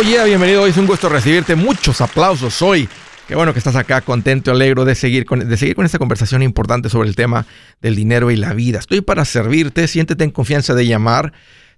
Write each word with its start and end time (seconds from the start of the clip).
Oye, 0.00 0.24
bienvenido. 0.24 0.62
Hoy 0.62 0.70
es 0.70 0.78
un 0.78 0.86
gusto 0.86 1.10
recibirte. 1.10 1.54
Muchos 1.56 2.00
aplausos 2.00 2.62
hoy. 2.62 2.88
Qué 3.28 3.34
bueno 3.34 3.52
que 3.52 3.58
estás 3.58 3.76
acá, 3.76 4.00
contento, 4.00 4.50
alegro 4.50 4.86
de 4.86 4.94
seguir, 4.94 5.26
con, 5.26 5.46
de 5.46 5.56
seguir 5.58 5.76
con 5.76 5.84
esta 5.84 5.98
conversación 5.98 6.42
importante 6.42 6.88
sobre 6.88 7.06
el 7.06 7.14
tema 7.14 7.44
del 7.82 7.96
dinero 7.96 8.30
y 8.30 8.36
la 8.36 8.54
vida. 8.54 8.78
Estoy 8.78 9.02
para 9.02 9.26
servirte, 9.26 9.86
siéntete 9.88 10.24
en 10.24 10.30
confianza 10.30 10.72
de 10.72 10.86
llamar. 10.86 11.34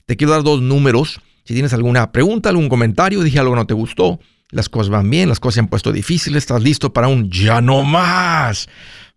Te 0.07 0.17
quiero 0.17 0.35
dar 0.35 0.45
dos 0.45 0.63
números. 0.63 1.21
Si 1.45 1.53
tienes 1.53 1.73
alguna 1.73 2.13
pregunta, 2.13 2.49
algún 2.49 2.69
comentario, 2.69 3.25
dije 3.25 3.41
algo 3.41 3.55
que 3.55 3.57
no 3.57 3.67
te 3.67 3.75
gustó, 3.75 4.21
las 4.53 4.69
cosas 4.69 4.91
van 4.91 5.11
bien, 5.11 5.29
las 5.29 5.41
cosas 5.41 5.55
se 5.55 5.61
han 5.61 5.69
puesto 5.69 5.91
difíciles, 5.91 6.45
estás 6.45 6.63
listo 6.63 6.93
para 6.93 7.09
un 7.09 7.29
ya 7.29 7.61
no 7.61 7.83
más. 7.83 8.69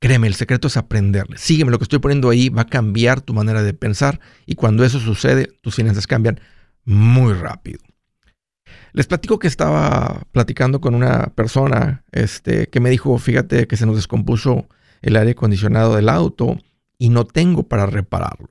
Créeme, 0.00 0.28
el 0.28 0.34
secreto 0.34 0.68
es 0.68 0.76
aprenderle. 0.76 1.38
Sígueme, 1.38 1.70
lo 1.70 1.78
que 1.78 1.84
estoy 1.84 1.98
poniendo 1.98 2.30
ahí 2.30 2.48
va 2.48 2.62
a 2.62 2.66
cambiar 2.66 3.20
tu 3.20 3.34
manera 3.34 3.62
de 3.62 3.74
pensar 3.74 4.20
y 4.46 4.54
cuando 4.54 4.84
eso 4.84 5.00
sucede, 5.00 5.52
tus 5.60 5.74
finanzas 5.74 6.06
cambian 6.06 6.40
muy 6.84 7.34
rápido. 7.34 7.80
Les 8.92 9.06
platico 9.06 9.38
que 9.38 9.48
estaba 9.48 10.22
platicando 10.32 10.80
con 10.80 10.94
una 10.94 11.28
persona 11.34 12.04
este, 12.12 12.68
que 12.68 12.80
me 12.80 12.90
dijo, 12.90 13.16
fíjate 13.18 13.66
que 13.66 13.76
se 13.76 13.86
nos 13.86 13.96
descompuso 13.96 14.68
el 15.02 15.16
aire 15.16 15.32
acondicionado 15.32 15.96
del 15.96 16.08
auto 16.08 16.58
y 16.98 17.10
no 17.10 17.24
tengo 17.24 17.64
para 17.64 17.86
repararlo. 17.86 18.50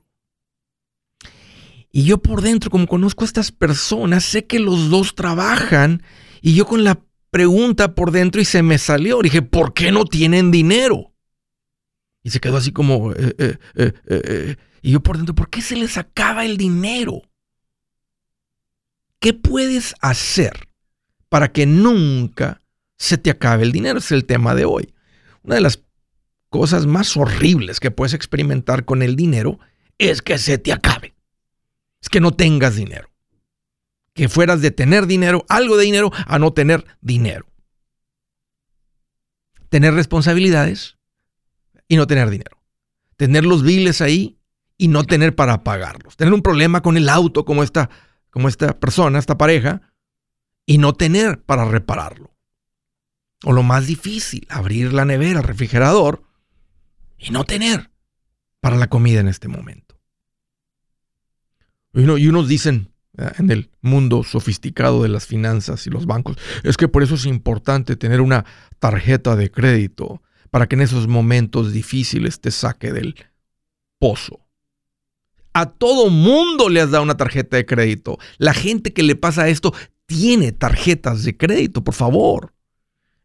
Y 1.90 2.04
yo 2.04 2.18
por 2.18 2.42
dentro, 2.42 2.70
como 2.70 2.86
conozco 2.86 3.24
a 3.24 3.26
estas 3.26 3.50
personas, 3.50 4.24
sé 4.24 4.46
que 4.46 4.58
los 4.58 4.90
dos 4.90 5.14
trabajan 5.14 6.02
y 6.40 6.54
yo 6.54 6.66
con 6.66 6.84
la 6.84 7.00
pregunta 7.30 7.94
por 7.94 8.10
dentro 8.10 8.40
y 8.40 8.44
se 8.44 8.62
me 8.62 8.78
salió. 8.78 9.20
Dije, 9.20 9.42
¿por 9.42 9.72
qué 9.72 9.90
no 9.90 10.04
tienen 10.04 10.50
dinero? 10.50 11.12
Y 12.22 12.30
se 12.30 12.40
quedó 12.40 12.58
así 12.58 12.72
como... 12.72 13.12
Eh, 13.12 13.34
eh, 13.38 13.92
eh, 14.06 14.56
y 14.82 14.92
yo 14.92 15.02
por 15.02 15.16
dentro, 15.16 15.34
¿por 15.34 15.50
qué 15.50 15.60
se 15.60 15.76
les 15.76 15.96
acaba 15.96 16.44
el 16.44 16.56
dinero? 16.56 17.22
¿Qué 19.20 19.34
puedes 19.34 19.94
hacer 20.00 20.68
para 21.28 21.52
que 21.52 21.66
nunca 21.66 22.62
se 22.96 23.18
te 23.18 23.30
acabe 23.30 23.64
el 23.64 23.72
dinero? 23.72 23.98
Es 23.98 24.12
el 24.12 24.24
tema 24.24 24.54
de 24.54 24.64
hoy. 24.64 24.94
Una 25.42 25.56
de 25.56 25.60
las 25.60 25.82
cosas 26.50 26.86
más 26.86 27.16
horribles 27.16 27.80
que 27.80 27.90
puedes 27.90 28.14
experimentar 28.14 28.84
con 28.84 29.02
el 29.02 29.16
dinero 29.16 29.58
es 29.98 30.22
que 30.22 30.38
se 30.38 30.58
te 30.58 30.72
acabe. 30.72 31.14
Es 32.00 32.08
que 32.08 32.20
no 32.20 32.32
tengas 32.32 32.76
dinero. 32.76 33.10
Que 34.14 34.28
fueras 34.28 34.60
de 34.60 34.70
tener 34.70 35.06
dinero, 35.06 35.44
algo 35.48 35.76
de 35.76 35.84
dinero, 35.84 36.12
a 36.26 36.38
no 36.38 36.52
tener 36.52 36.84
dinero. 37.00 37.46
Tener 39.68 39.94
responsabilidades 39.94 40.96
y 41.88 41.96
no 41.96 42.06
tener 42.06 42.30
dinero. 42.30 42.62
Tener 43.16 43.44
los 43.44 43.62
biles 43.62 44.00
ahí 44.00 44.38
y 44.76 44.88
no 44.88 45.04
tener 45.04 45.34
para 45.34 45.64
pagarlos. 45.64 46.16
Tener 46.16 46.32
un 46.32 46.42
problema 46.42 46.82
con 46.82 46.96
el 46.96 47.08
auto 47.08 47.44
como 47.44 47.62
esta 47.62 47.90
como 48.38 48.48
esta 48.48 48.78
persona, 48.78 49.18
esta 49.18 49.36
pareja, 49.36 49.82
y 50.64 50.78
no 50.78 50.92
tener 50.92 51.42
para 51.42 51.64
repararlo. 51.64 52.36
O 53.42 53.50
lo 53.52 53.64
más 53.64 53.88
difícil, 53.88 54.46
abrir 54.48 54.92
la 54.92 55.04
nevera, 55.04 55.40
el 55.40 55.44
refrigerador, 55.44 56.22
y 57.18 57.30
no 57.30 57.42
tener 57.42 57.90
para 58.60 58.76
la 58.76 58.86
comida 58.86 59.18
en 59.18 59.26
este 59.26 59.48
momento. 59.48 60.00
Y, 61.92 62.28
unos 62.28 62.46
dicen 62.46 62.94
en 63.16 63.50
el 63.50 63.72
mundo 63.80 64.22
sofisticado 64.22 65.02
de 65.02 65.08
las 65.08 65.26
finanzas 65.26 65.84
y 65.88 65.90
los 65.90 66.06
bancos, 66.06 66.36
es 66.62 66.76
que 66.76 66.86
por 66.86 67.02
eso 67.02 67.16
es 67.16 67.26
importante 67.26 67.96
tener 67.96 68.20
una 68.20 68.44
tarjeta 68.78 69.34
de 69.34 69.50
crédito 69.50 70.22
para 70.52 70.68
que 70.68 70.76
en 70.76 70.82
esos 70.82 71.08
momentos 71.08 71.72
difíciles 71.72 72.40
te 72.40 72.52
saque 72.52 72.92
del 72.92 73.16
pozo. 73.98 74.47
A 75.58 75.66
todo 75.66 76.08
mundo 76.08 76.68
le 76.68 76.80
has 76.80 76.92
dado 76.92 77.02
una 77.02 77.16
tarjeta 77.16 77.56
de 77.56 77.66
crédito. 77.66 78.16
La 78.36 78.54
gente 78.54 78.92
que 78.92 79.02
le 79.02 79.16
pasa 79.16 79.48
esto 79.48 79.74
tiene 80.06 80.52
tarjetas 80.52 81.24
de 81.24 81.36
crédito, 81.36 81.82
por 81.82 81.94
favor. 81.94 82.54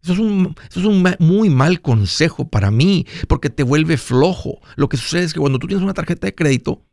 Eso 0.02 0.14
es, 0.14 0.20
un, 0.20 0.56
eso 0.68 0.80
es 0.80 0.86
un 0.88 1.06
muy 1.20 1.52
mal 1.52 1.80
consejo 1.80 2.50
para 2.50 2.72
mí, 2.72 3.06
porque 3.28 3.52
te 3.52 3.62
vuelve 3.62 3.98
flojo. 3.98 4.60
Lo 4.78 4.90
que 4.90 4.98
sucede 4.98 5.26
es 5.26 5.34
que 5.36 5.40
cuando 5.40 5.60
tú 5.60 5.68
tienes 5.68 5.84
una 5.84 5.94
tarjeta 5.94 6.26
de 6.26 6.34
crédito, 6.34 6.84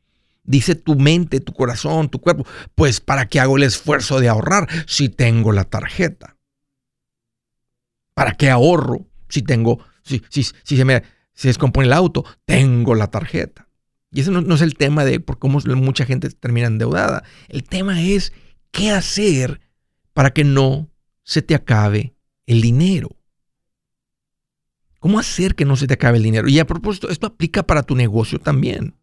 dice 0.45 0.75
tu 0.75 0.95
mente, 0.95 1.41
tu 1.41 1.55
corazón, 1.55 2.11
tu 2.11 2.21
cuerpo, 2.21 2.45
pues 2.75 3.01
¿para 3.01 3.27
qué 3.27 3.41
hago 3.41 3.57
el 3.57 3.63
esfuerzo 3.63 4.21
de 4.21 4.29
ahorrar 4.29 4.69
si 4.87 5.09
tengo 5.09 5.53
la 5.53 5.65
tarjeta? 5.65 6.37
¿Para 8.13 8.33
qué 8.33 8.51
ahorro 8.51 9.07
si 9.31 9.41
tengo, 9.41 9.83
si, 10.03 10.21
si, 10.29 10.45
si 10.45 10.77
se 10.77 10.85
me 10.85 11.03
se 11.33 11.49
descompone 11.49 11.87
el 11.87 11.95
auto, 11.95 12.27
tengo 12.45 12.95
la 12.95 13.07
tarjeta? 13.07 13.70
Y 14.13 14.21
ese 14.21 14.31
no, 14.31 14.55
es 14.55 14.61
el 14.61 14.75
tema 14.75 15.05
de 15.05 15.21
por 15.21 15.39
cómo 15.39 15.61
mucha 15.77 16.05
gente 16.05 16.31
termina 16.31 16.67
endeudada. 16.67 17.23
El 17.49 17.63
tema 17.65 18.03
es 18.03 18.33
qué 18.73 18.91
hacer 18.91 19.61
para 20.13 20.31
que 20.31 20.45
no 20.45 20.91
se 21.23 21.43
te 21.43 21.55
acabe 21.55 22.15
el 22.47 22.61
dinero. 22.61 23.17
¿Cómo 24.99 25.19
hacer 25.19 25.55
que 25.55 25.65
no 25.65 25.77
se 25.77 25.87
te 25.87 25.95
acabe 25.95 26.19
el 26.19 26.25
dinero? 26.25 26.49
Y 26.49 26.59
a 26.59 26.67
propósito, 26.67 27.09
esto 27.09 27.27
aplica 27.27 27.63
para 27.63 27.83
tu 27.83 27.95
negocio 27.95 28.39
también. 28.39 28.97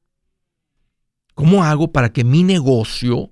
¿Cómo 1.34 1.64
hago 1.64 1.92
para 1.92 2.12
que 2.12 2.24
mi 2.24 2.44
negocio 2.44 3.32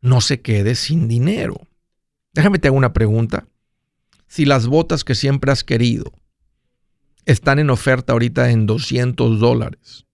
no 0.00 0.20
se 0.20 0.40
quede 0.40 0.74
sin 0.74 1.08
dinero? 1.08 1.66
Déjame 2.32 2.58
te 2.58 2.68
hago 2.68 2.76
una 2.76 2.92
pregunta. 2.92 3.48
Si 4.28 4.44
las 4.44 4.66
botas 4.66 5.02
que 5.02 5.14
siempre 5.14 5.50
has 5.50 5.64
querido 5.64 6.12
están 7.24 7.58
en 7.58 7.70
oferta 7.70 8.12
ahorita 8.12 8.50
en 8.50 8.66
200 8.66 9.40
dólares, 9.40 10.06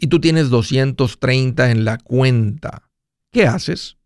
y 0.00 0.06
tú 0.06 0.20
tienes 0.20 0.50
230 0.50 1.70
en 1.70 1.84
la 1.84 1.98
cuenta, 1.98 2.90
¿qué 3.30 3.46
haces? 3.46 3.96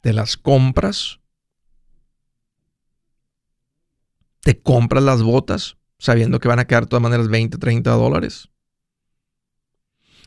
¿Te 0.00 0.12
las 0.12 0.36
compras? 0.36 1.20
¿Te 4.40 4.60
compras 4.60 5.02
las 5.02 5.22
botas 5.22 5.76
sabiendo 5.98 6.40
que 6.40 6.48
van 6.48 6.58
a 6.58 6.66
quedar 6.66 6.84
de 6.84 6.88
todas 6.88 7.02
maneras 7.02 7.28
20, 7.28 7.58
30 7.58 7.90
dólares? 7.90 8.48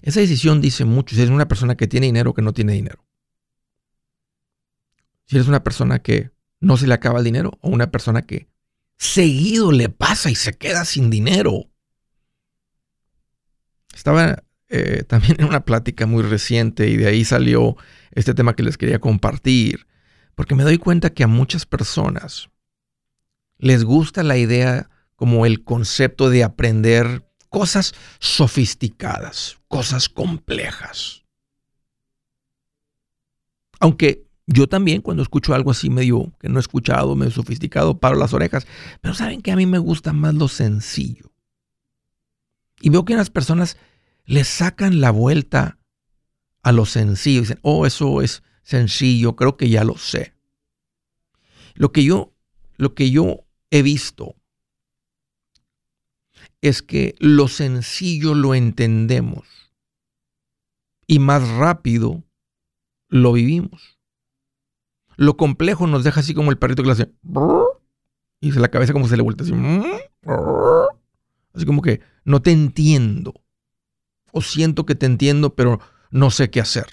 Esa 0.03 0.19
decisión 0.19 0.61
dice 0.61 0.85
mucho 0.85 1.15
si 1.15 1.21
eres 1.21 1.33
una 1.33 1.47
persona 1.47 1.75
que 1.75 1.87
tiene 1.87 2.05
dinero 2.07 2.31
o 2.31 2.33
que 2.33 2.41
no 2.41 2.53
tiene 2.53 2.73
dinero. 2.73 3.03
Si 5.25 5.37
eres 5.37 5.47
una 5.47 5.63
persona 5.63 5.99
que 5.99 6.31
no 6.59 6.77
se 6.77 6.87
le 6.87 6.93
acaba 6.93 7.19
el 7.19 7.25
dinero 7.25 7.57
o 7.61 7.69
una 7.69 7.89
persona 7.89 8.23
que 8.23 8.49
seguido 8.97 9.71
le 9.71 9.89
pasa 9.89 10.29
y 10.29 10.35
se 10.35 10.53
queda 10.57 10.85
sin 10.85 11.09
dinero. 11.09 11.69
Estaba 13.93 14.43
eh, 14.69 15.03
también 15.07 15.37
en 15.39 15.45
una 15.45 15.65
plática 15.65 16.05
muy 16.05 16.23
reciente 16.23 16.89
y 16.89 16.97
de 16.97 17.07
ahí 17.07 17.25
salió 17.25 17.77
este 18.11 18.33
tema 18.33 18.55
que 18.55 18.63
les 18.63 18.77
quería 18.77 18.99
compartir, 18.99 19.87
porque 20.35 20.55
me 20.55 20.63
doy 20.63 20.77
cuenta 20.77 21.11
que 21.11 21.23
a 21.23 21.27
muchas 21.27 21.65
personas 21.65 22.49
les 23.57 23.83
gusta 23.83 24.23
la 24.23 24.37
idea 24.37 24.89
como 25.15 25.45
el 25.45 25.63
concepto 25.63 26.29
de 26.29 26.43
aprender 26.43 27.25
cosas 27.49 27.93
sofisticadas, 28.19 29.57
cosas 29.67 30.09
complejas. 30.09 31.23
Aunque 33.79 34.25
yo 34.47 34.67
también 34.67 35.01
cuando 35.01 35.23
escucho 35.23 35.53
algo 35.53 35.71
así 35.71 35.89
medio 35.89 36.33
que 36.39 36.49
no 36.49 36.57
he 36.57 36.61
escuchado, 36.61 37.15
medio 37.15 37.31
sofisticado, 37.31 37.99
paro 37.99 38.17
las 38.17 38.33
orejas, 38.33 38.67
pero 39.01 39.13
saben 39.13 39.41
que 39.41 39.51
a 39.51 39.55
mí 39.55 39.65
me 39.65 39.77
gusta 39.77 40.13
más 40.13 40.33
lo 40.33 40.47
sencillo. 40.47 41.31
Y 42.81 42.89
veo 42.89 43.05
que 43.05 43.15
las 43.15 43.29
personas 43.29 43.77
le 44.25 44.43
sacan 44.43 45.01
la 45.01 45.11
vuelta 45.11 45.77
a 46.61 46.71
lo 46.71 46.85
sencillo. 46.85 47.41
Dicen, 47.41 47.59
oh, 47.61 47.85
eso 47.85 48.21
es 48.21 48.43
sencillo, 48.63 49.35
creo 49.35 49.57
que 49.57 49.69
ya 49.69 49.83
lo 49.83 49.97
sé. 49.97 50.33
Lo 51.75 51.91
que 51.91 52.03
yo, 52.03 52.33
lo 52.77 52.93
que 52.93 53.11
yo 53.11 53.45
he 53.71 53.81
visto 53.81 54.35
es 56.61 56.81
que 56.81 57.15
lo 57.19 57.47
sencillo 57.47 58.35
lo 58.35 58.55
entendemos 58.55 59.47
y 61.07 61.19
más 61.19 61.47
rápido 61.49 62.23
lo 63.09 63.33
vivimos. 63.33 63.99
Lo 65.15 65.37
complejo 65.37 65.87
nos 65.87 66.03
deja 66.03 66.21
así 66.21 66.33
como 66.33 66.51
el 66.51 66.57
perrito 66.57 66.81
que 66.81 66.87
le 66.87 66.93
hace 66.93 67.11
y 68.39 68.51
la 68.51 68.69
cabeza 68.69 68.93
como 68.93 69.07
se 69.07 69.17
le 69.17 69.23
vuelta 69.23 69.43
así. 69.43 69.53
Así 71.53 71.65
como 71.65 71.81
que 71.81 72.01
no 72.23 72.41
te 72.41 72.51
entiendo. 72.51 73.42
O 74.33 74.41
siento 74.41 74.85
que 74.85 74.95
te 74.95 75.05
entiendo, 75.05 75.55
pero 75.55 75.79
no 76.11 76.31
sé 76.31 76.49
qué 76.49 76.59
hacer. 76.59 76.87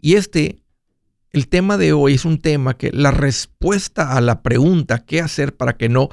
Y 0.00 0.14
este, 0.14 0.62
el 1.30 1.48
tema 1.48 1.76
de 1.76 1.92
hoy 1.92 2.14
es 2.14 2.24
un 2.24 2.38
tema 2.38 2.76
que 2.76 2.90
la 2.92 3.12
respuesta 3.12 4.16
a 4.16 4.20
la 4.20 4.42
pregunta 4.42 5.04
qué 5.04 5.20
hacer 5.20 5.56
para 5.56 5.76
que 5.76 5.88
no 5.88 6.08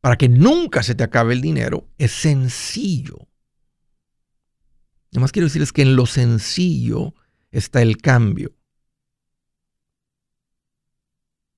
para 0.00 0.18
que 0.18 0.28
nunca 0.28 0.84
se 0.84 0.94
te 0.94 1.02
acabe 1.02 1.34
el 1.34 1.40
dinero 1.40 1.88
es 1.98 2.12
sencillo. 2.12 3.26
más 5.14 5.32
quiero 5.32 5.46
decirles 5.46 5.72
que 5.72 5.82
en 5.82 5.96
lo 5.96 6.06
sencillo 6.06 7.14
está 7.50 7.82
el 7.82 7.96
cambio. 7.98 8.54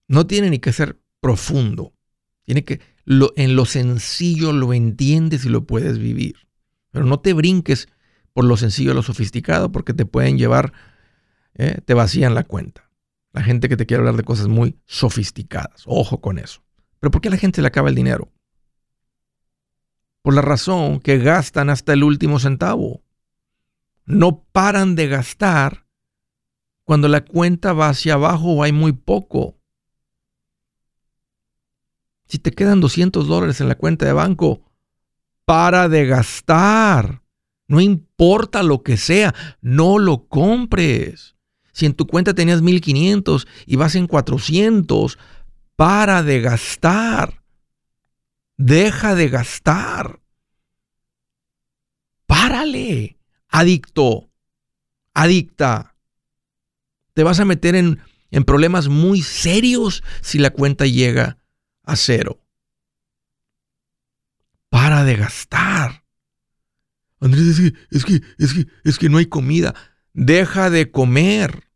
No 0.07 0.27
tiene 0.27 0.49
ni 0.49 0.61
que 0.61 0.73
ser 0.73 0.99
profundo. 1.21 1.93
Tiene 2.45 2.65
que 2.65 2.81
lo, 3.05 3.35
en 3.37 3.55
lo 3.55 3.67
sencillo 3.67 4.53
lo 4.53 4.73
entiendes 4.73 5.45
y 5.45 5.51
lo 5.51 5.67
puedes 5.67 5.99
vivir. 5.99 6.48
Pero 6.91 7.05
no 7.05 7.21
te 7.21 7.33
brinques 7.33 7.89
por 8.33 8.45
lo 8.45 8.57
sencillo 8.57 8.93
a 8.93 8.95
lo 8.95 9.03
sofisticado 9.03 9.73
porque 9.73 9.95
te 9.95 10.07
pueden 10.07 10.39
llevar, 10.39 10.73
eh, 11.55 11.81
te 11.85 11.95
vacían 11.95 12.35
la 12.35 12.45
cuenta. 12.45 12.89
La 13.33 13.43
gente 13.43 13.69
que 13.69 13.77
te 13.77 13.87
quiere 13.87 14.01
hablar 14.01 14.17
de 14.17 14.25
cosas 14.25 14.49
muy 14.49 14.79
sofisticadas. 14.87 15.83
Ojo 15.87 16.21
con 16.21 16.39
eso. 16.39 16.63
Pero 17.01 17.11
¿por 17.11 17.21
qué 17.21 17.29
a 17.29 17.31
la 17.33 17.37
gente 17.37 17.61
le 17.61 17.69
acaba 17.69 17.89
el 17.89 17.95
dinero? 17.95 18.33
Por 20.23 20.35
la 20.35 20.43
razón 20.43 21.01
que 21.01 21.19
gastan 21.19 21.71
hasta 21.71 21.93
el 21.93 22.05
último 22.05 22.39
centavo. 22.39 23.03
No 24.05 24.45
paran 24.53 24.95
de 24.95 25.07
gastar 25.07 25.87
cuando 26.85 27.09
la 27.09 27.25
cuenta 27.25 27.73
va 27.73 27.91
hacia 27.91 28.15
abajo 28.15 28.53
o 28.53 28.63
hay 28.63 28.73
muy 28.73 28.93
poco. 28.93 29.59
Si 32.27 32.39
te 32.39 32.51
quedan 32.51 32.81
200 32.81 33.27
dólares 33.27 33.61
en 33.61 33.69
la 33.69 33.75
cuenta 33.75 34.07
de 34.07 34.13
banco, 34.13 34.68
para 35.49 35.89
de 35.89 36.05
gastar. 36.05 37.23
No 37.69 37.81
importa 37.81 38.63
lo 38.63 38.83
que 38.83 38.99
sea, 38.99 39.35
no 39.63 39.99
lo 39.99 40.29
compres. 40.29 41.37
Si 41.73 41.87
en 41.87 41.95
tu 41.95 42.07
cuenta 42.07 42.35
tenías 42.35 42.61
1500 42.61 43.49
y 43.65 43.77
vas 43.77 43.95
en 43.95 44.09
400, 44.09 45.19
para 45.75 46.23
de 46.23 46.43
gastar. 46.43 47.43
Deja 48.59 49.15
de 49.15 49.31
gastar. 49.31 50.21
Párale, 52.27 53.17
adicto, 53.49 54.29
adicta. 55.15 55.95
Te 57.15 57.23
vas 57.23 57.41
a 57.41 57.47
meter 57.47 57.75
en, 57.75 58.01
en 58.31 58.45
problemas 58.45 58.89
muy 58.89 59.23
serios 59.23 60.03
si 60.21 60.39
la 60.39 60.51
cuenta 60.51 60.85
llega 60.85 61.39
a 61.85 61.97
cero. 61.97 62.39
Para 64.71 65.05
de 65.05 65.17
gastar. 65.17 66.05
Andrés, 67.21 67.47
es 67.47 67.61
que, 67.61 67.79
es 67.91 68.05
que, 68.05 68.23
es 68.39 68.55
que, 68.55 68.67
es 68.85 68.99
que 68.99 69.09
no 69.09 69.19
hay 69.19 69.27
comida. 69.27 69.75
Deja 70.13 70.71
de 70.71 70.91
comer. 70.91 71.71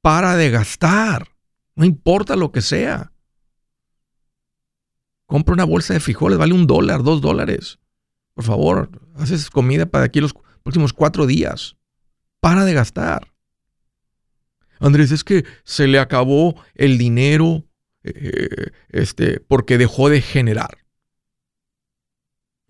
Para 0.00 0.36
de 0.36 0.50
gastar. 0.50 1.28
No 1.74 1.84
importa 1.84 2.36
lo 2.36 2.52
que 2.52 2.62
sea. 2.62 3.12
Compra 5.26 5.54
una 5.54 5.64
bolsa 5.64 5.94
de 5.94 6.00
frijoles, 6.00 6.38
vale 6.38 6.52
un 6.52 6.66
dólar, 6.66 7.02
dos 7.02 7.20
dólares. 7.20 7.78
Por 8.34 8.44
favor, 8.44 8.90
haces 9.16 9.48
comida 9.50 9.86
para 9.86 10.04
aquí 10.04 10.20
los 10.20 10.34
próximos 10.62 10.92
cuatro 10.92 11.26
días. 11.26 11.76
Para 12.40 12.64
de 12.64 12.74
gastar. 12.74 13.32
Andrés, 14.80 15.12
es 15.12 15.24
que 15.24 15.44
se 15.64 15.86
le 15.86 15.98
acabó 15.98 16.62
el 16.74 16.98
dinero 16.98 17.64
eh, 18.02 18.72
este, 18.90 19.40
porque 19.40 19.78
dejó 19.78 20.10
de 20.10 20.20
generar. 20.20 20.83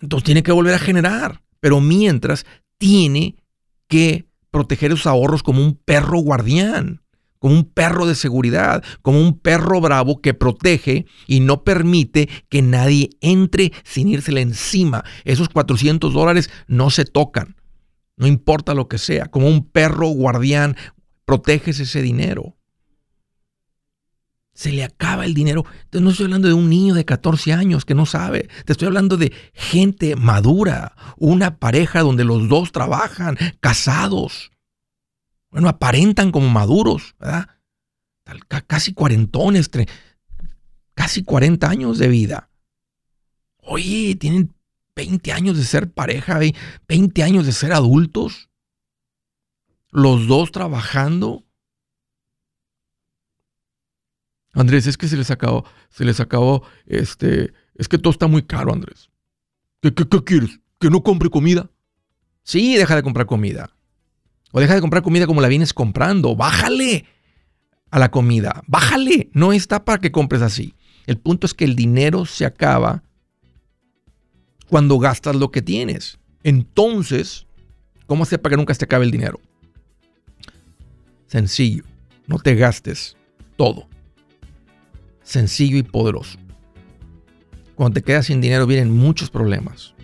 Entonces 0.04 0.24
tiene 0.24 0.42
que 0.42 0.52
volver 0.52 0.74
a 0.74 0.78
generar, 0.78 1.40
pero 1.60 1.80
mientras 1.80 2.44
tiene 2.76 3.36
que 3.88 4.28
proteger 4.50 4.90
sus 4.90 5.06
ahorros 5.06 5.42
como 5.42 5.62
un 5.62 5.80
perro 5.82 6.18
guardián, 6.18 7.00
como 7.38 7.54
un 7.54 7.64
perro 7.64 8.04
de 8.06 8.14
seguridad, 8.14 8.84
como 9.00 9.18
un 9.18 9.38
perro 9.38 9.80
bravo 9.80 10.20
que 10.20 10.34
protege 10.34 11.06
y 11.26 11.40
no 11.40 11.64
permite 11.64 12.28
que 12.50 12.60
nadie 12.60 13.10
entre 13.22 13.72
sin 13.82 14.08
írsele 14.08 14.42
encima. 14.42 15.04
Esos 15.24 15.48
400 15.48 16.12
dólares 16.12 16.50
no 16.66 16.90
se 16.90 17.06
tocan, 17.06 17.56
no 18.18 18.26
importa 18.26 18.74
lo 18.74 18.88
que 18.88 18.98
sea, 18.98 19.28
como 19.28 19.48
un 19.48 19.66
perro 19.66 20.08
guardián, 20.08 20.76
proteges 21.24 21.80
ese 21.80 22.02
dinero 22.02 22.53
se 24.54 24.72
le 24.72 24.84
acaba 24.84 25.24
el 25.24 25.34
dinero. 25.34 25.64
Entonces 25.84 26.02
no 26.02 26.10
estoy 26.10 26.24
hablando 26.24 26.48
de 26.48 26.54
un 26.54 26.70
niño 26.70 26.94
de 26.94 27.04
14 27.04 27.52
años 27.52 27.84
que 27.84 27.94
no 27.94 28.06
sabe. 28.06 28.48
Te 28.64 28.72
estoy 28.72 28.86
hablando 28.86 29.16
de 29.16 29.32
gente 29.52 30.16
madura, 30.16 30.96
una 31.18 31.58
pareja 31.58 32.00
donde 32.00 32.24
los 32.24 32.48
dos 32.48 32.72
trabajan, 32.72 33.36
casados. 33.60 34.52
Bueno, 35.50 35.68
aparentan 35.68 36.30
como 36.32 36.48
maduros, 36.48 37.14
¿verdad? 37.18 37.48
Casi 38.66 38.94
cuarentones, 38.94 39.70
casi 40.94 41.22
40 41.24 41.68
años 41.68 41.98
de 41.98 42.08
vida. 42.08 42.50
Oye, 43.58 44.14
tienen 44.14 44.54
20 44.96 45.32
años 45.32 45.56
de 45.56 45.64
ser 45.64 45.90
pareja, 45.92 46.38
20 46.88 47.22
años 47.22 47.46
de 47.46 47.52
ser 47.52 47.72
adultos. 47.72 48.50
Los 49.90 50.26
dos 50.26 50.50
trabajando 50.52 51.43
Andrés, 54.54 54.86
es 54.86 54.96
que 54.96 55.08
se 55.08 55.16
les 55.16 55.30
acabó, 55.30 55.64
se 55.90 56.04
les 56.04 56.20
acabó, 56.20 56.62
este, 56.86 57.52
es 57.74 57.88
que 57.88 57.98
todo 57.98 58.12
está 58.12 58.28
muy 58.28 58.42
caro, 58.42 58.72
Andrés. 58.72 59.10
¿Qué, 59.80 59.92
qué, 59.92 60.06
quieres? 60.24 60.60
¿Que 60.78 60.90
no 60.90 61.02
compre 61.02 61.28
comida? 61.28 61.70
Sí, 62.44 62.76
deja 62.76 62.94
de 62.94 63.02
comprar 63.02 63.26
comida. 63.26 63.70
O 64.52 64.60
deja 64.60 64.74
de 64.74 64.80
comprar 64.80 65.02
comida 65.02 65.26
como 65.26 65.40
la 65.40 65.48
vienes 65.48 65.74
comprando. 65.74 66.36
Bájale 66.36 67.04
a 67.90 67.98
la 67.98 68.10
comida. 68.10 68.62
Bájale. 68.66 69.30
No 69.32 69.52
está 69.52 69.84
para 69.84 69.98
que 69.98 70.12
compres 70.12 70.42
así. 70.42 70.74
El 71.06 71.18
punto 71.18 71.46
es 71.46 71.54
que 71.54 71.64
el 71.64 71.74
dinero 71.74 72.24
se 72.24 72.46
acaba 72.46 73.02
cuando 74.68 74.98
gastas 74.98 75.36
lo 75.36 75.50
que 75.50 75.62
tienes. 75.62 76.18
Entonces, 76.44 77.46
¿cómo 78.06 78.22
hacer 78.22 78.40
para 78.40 78.52
que 78.52 78.56
nunca 78.58 78.74
se 78.74 78.84
acabe 78.84 79.04
el 79.04 79.10
dinero? 79.10 79.40
Sencillo. 81.26 81.84
No 82.26 82.38
te 82.38 82.54
gastes 82.54 83.16
todo 83.56 83.88
sencillo 85.24 85.76
y 85.76 85.82
poderoso. 85.82 86.38
Cuando 87.74 87.94
te 87.94 88.02
quedas 88.02 88.26
sin 88.26 88.40
dinero 88.40 88.66
vienen 88.66 88.92
muchos 88.92 89.30
problemas, 89.30 89.94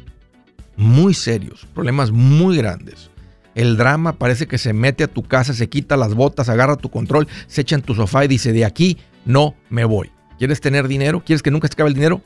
muy 0.77 1.15
serios, 1.15 1.67
problemas 1.73 2.11
muy 2.11 2.57
grandes. 2.57 3.11
El 3.55 3.77
drama 3.77 4.15
parece 4.15 4.47
que 4.47 4.59
se 4.59 4.73
mete 4.73 5.05
a 5.05 5.09
tu 5.09 5.23
casa, 5.23 5.55
se 5.55 5.69
quita 5.69 5.97
las 5.97 6.15
botas, 6.15 6.49
agarra 6.49 6.77
tu 6.77 6.91
control, 6.91 7.29
se 7.47 7.61
echa 7.61 7.77
en 7.77 7.83
tu 7.83 7.95
sofá 7.95 8.25
y 8.25 8.29
dice, 8.29 8.53
de 8.53 8.65
aquí 8.65 8.97
no 9.25 9.55
me 9.69 9.85
voy. 9.85 10.11
¿Quieres 10.39 10.61
tener 10.61 10.89
dinero? 10.89 11.23
¿Quieres 11.25 11.43
que 11.43 11.51
nunca 11.51 11.69
se 11.69 11.75
acabe 11.75 11.91
el 11.91 11.95
dinero? 11.95 12.23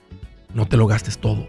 No 0.55 0.67
te 0.67 0.77
lo 0.77 0.87
gastes 0.87 1.19
todo. 1.19 1.49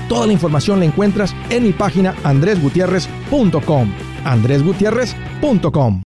Toda 0.11 0.27
la 0.27 0.33
información 0.33 0.79
la 0.79 0.85
encuentras 0.87 1.33
en 1.49 1.63
mi 1.63 1.71
página 1.71 2.13
andresgutierrez.com. 2.25 3.93
andresgutierrez.com. 4.25 6.01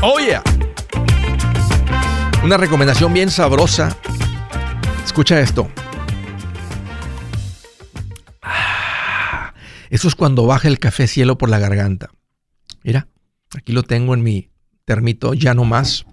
Oh 0.00 0.18
yeah. 0.20 0.42
Una 2.42 2.56
recomendación 2.56 3.12
bien 3.12 3.28
sabrosa. 3.28 3.94
Escucha 5.04 5.38
esto. 5.38 5.68
Eso 9.90 10.08
es 10.08 10.14
cuando 10.14 10.46
baja 10.46 10.68
el 10.68 10.78
café 10.78 11.06
cielo 11.06 11.38
por 11.38 11.48
la 11.48 11.58
garganta. 11.58 12.10
Mira, 12.82 13.08
aquí 13.56 13.72
lo 13.72 13.82
tengo 13.82 14.14
en 14.14 14.22
mi 14.22 14.50
termito 14.84 15.34
ya 15.34 15.54
no 15.54 15.64
más. 15.64 16.06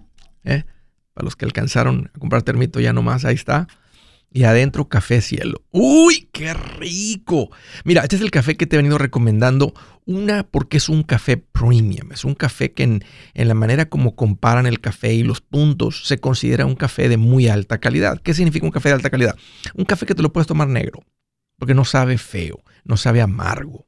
¿eh? 0.44 0.64
Para 1.14 1.24
los 1.24 1.36
que 1.36 1.44
alcanzaron 1.44 2.10
a 2.14 2.18
comprar 2.18 2.42
termito 2.42 2.80
ya 2.80 2.92
no 2.92 3.02
más, 3.02 3.24
ahí 3.24 3.34
está. 3.34 3.68
Y 4.30 4.42
adentro 4.42 4.88
café 4.88 5.20
cielo. 5.20 5.62
¡Uy, 5.70 6.28
qué 6.32 6.52
rico! 6.54 7.50
Mira, 7.84 8.02
este 8.02 8.16
es 8.16 8.22
el 8.22 8.32
café 8.32 8.56
que 8.56 8.66
te 8.66 8.74
he 8.74 8.78
venido 8.78 8.98
recomendando. 8.98 9.74
Una, 10.06 10.42
porque 10.42 10.78
es 10.78 10.88
un 10.88 11.04
café 11.04 11.36
premium. 11.36 12.10
Es 12.10 12.24
un 12.24 12.34
café 12.34 12.72
que 12.72 12.82
en, 12.82 13.04
en, 13.34 13.46
la 13.46 13.54
manera 13.54 13.88
como 13.88 14.16
comparan 14.16 14.66
el 14.66 14.80
café 14.80 15.14
y 15.14 15.22
los 15.22 15.40
puntos 15.40 16.04
se 16.04 16.18
considera 16.18 16.66
un 16.66 16.74
café 16.74 17.08
de 17.08 17.16
muy 17.16 17.46
alta 17.46 17.78
calidad. 17.78 18.20
¿Qué 18.20 18.34
significa 18.34 18.66
un 18.66 18.72
café 18.72 18.88
de 18.88 18.96
alta 18.96 19.10
calidad? 19.10 19.36
Un 19.74 19.84
café 19.84 20.04
que 20.04 20.16
te 20.16 20.22
lo 20.22 20.32
puedes 20.32 20.48
tomar 20.48 20.66
negro, 20.66 21.04
porque 21.56 21.74
no 21.74 21.84
sabe 21.84 22.18
feo 22.18 22.64
no 22.84 22.96
sabe 22.96 23.20
amargo, 23.20 23.86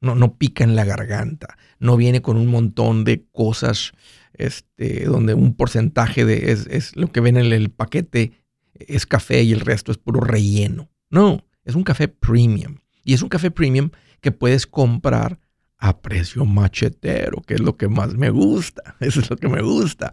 no, 0.00 0.14
no 0.14 0.36
pica 0.36 0.64
en 0.64 0.76
la 0.76 0.84
garganta, 0.84 1.56
no 1.78 1.96
viene 1.96 2.22
con 2.22 2.36
un 2.36 2.46
montón 2.48 3.04
de 3.04 3.26
cosas 3.32 3.92
este, 4.34 5.04
donde 5.04 5.34
un 5.34 5.54
porcentaje 5.54 6.24
de 6.24 6.52
es, 6.52 6.96
lo 6.96 7.10
que 7.10 7.20
ven 7.20 7.36
en 7.36 7.52
el 7.52 7.70
paquete 7.70 8.32
es 8.74 9.06
café 9.06 9.42
y 9.42 9.52
el 9.52 9.60
resto 9.60 9.92
es 9.92 9.98
puro 9.98 10.20
relleno. 10.20 10.90
No, 11.10 11.44
es 11.64 11.74
un 11.74 11.84
café 11.84 12.08
premium. 12.08 12.78
Y 13.04 13.14
es 13.14 13.22
un 13.22 13.28
café 13.28 13.50
premium 13.50 13.90
que 14.20 14.32
puedes 14.32 14.66
comprar 14.66 15.38
a 15.78 16.00
precio 16.00 16.44
machetero, 16.44 17.42
que 17.42 17.54
es 17.54 17.60
lo 17.60 17.76
que 17.76 17.88
más 17.88 18.14
me 18.14 18.30
gusta. 18.30 18.96
Eso 19.00 19.20
es 19.20 19.30
lo 19.30 19.36
que 19.36 19.48
me 19.48 19.62
gusta. 19.62 20.12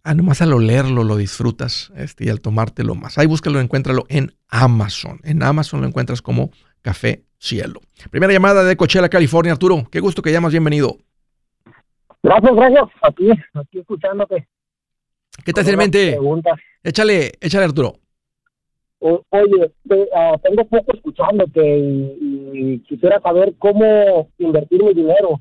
Ah, 0.03 0.13
nomás 0.13 0.41
al 0.41 0.53
olerlo 0.53 1.03
lo 1.03 1.17
disfrutas 1.17 1.91
este, 1.97 2.25
y 2.25 2.29
al 2.29 2.39
tomártelo 2.39 2.95
más. 2.95 3.17
Ahí 3.17 3.27
búscalo, 3.27 3.59
encuéntralo 3.59 4.05
en 4.07 4.33
Amazon. 4.47 5.19
En 5.23 5.43
Amazon 5.43 5.81
lo 5.81 5.87
encuentras 5.87 6.21
como 6.21 6.51
Café 6.81 7.25
Cielo. 7.39 7.81
Primera 8.09 8.31
llamada 8.31 8.63
de 8.63 8.77
Coachella, 8.77 9.09
California. 9.09 9.51
Arturo, 9.51 9.89
qué 9.91 9.99
gusto 9.99 10.21
que 10.21 10.31
llamas. 10.31 10.53
Bienvenido. 10.53 10.97
Gracias, 12.27 12.55
gracias. 12.55 12.83
Aquí, 13.03 13.29
aquí 13.53 13.79
escuchándote. 13.79 14.45
¿Qué 15.45 15.53
te 15.53 15.61
hace 15.61 15.71
en 15.71 15.77
mente? 15.77 16.19
Échale, 16.83 17.31
échale, 17.39 17.63
Arturo. 17.63 17.93
oye, 18.99 19.71
uh, 19.85 20.37
tengo 20.43 20.65
poco 20.65 20.93
escuchándote 20.93 21.77
y, 21.79 22.79
quisiera 22.79 23.21
saber 23.21 23.55
cómo 23.57 24.29
invertir 24.39 24.83
mi 24.83 24.93
dinero. 24.93 25.39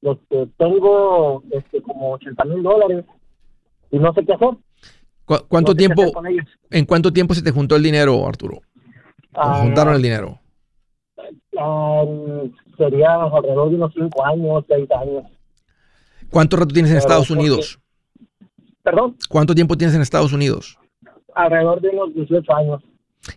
Este, 0.00 0.46
tengo 0.56 1.42
este, 1.50 1.82
como 1.82 2.12
80 2.12 2.44
mil 2.44 2.62
dólares 2.62 3.04
y 3.90 3.98
no 3.98 4.14
sé 4.14 4.24
qué 4.24 4.34
hacer. 4.34 4.50
¿Cuánto 5.48 5.74
tiempo? 5.74 6.02
¿En 6.70 6.84
cuánto 6.84 7.12
tiempo 7.12 7.34
se 7.34 7.42
te 7.42 7.50
juntó 7.50 7.74
el 7.74 7.82
dinero, 7.82 8.24
Arturo? 8.24 8.60
Uh, 9.34 9.62
¿Juntaron 9.62 9.96
el 9.96 10.02
dinero? 10.02 10.38
Sería 12.76 13.14
alrededor 13.14 13.70
de 13.70 13.74
unos 13.74 13.92
5 13.92 14.24
años, 14.24 14.64
6 14.68 14.88
años. 14.92 15.24
¿Cuánto 16.30 16.56
rato 16.56 16.72
tienes 16.72 16.90
en 16.90 16.98
Estados 16.98 17.30
Unidos? 17.30 17.80
¿Perdón? 18.82 19.16
¿Cuánto 19.28 19.54
tiempo 19.54 19.76
tienes 19.76 19.94
en 19.94 20.02
Estados 20.02 20.32
Unidos? 20.32 20.78
Alrededor 21.34 21.80
de 21.80 21.88
unos 21.90 22.14
18 22.14 22.56
años. 22.56 22.82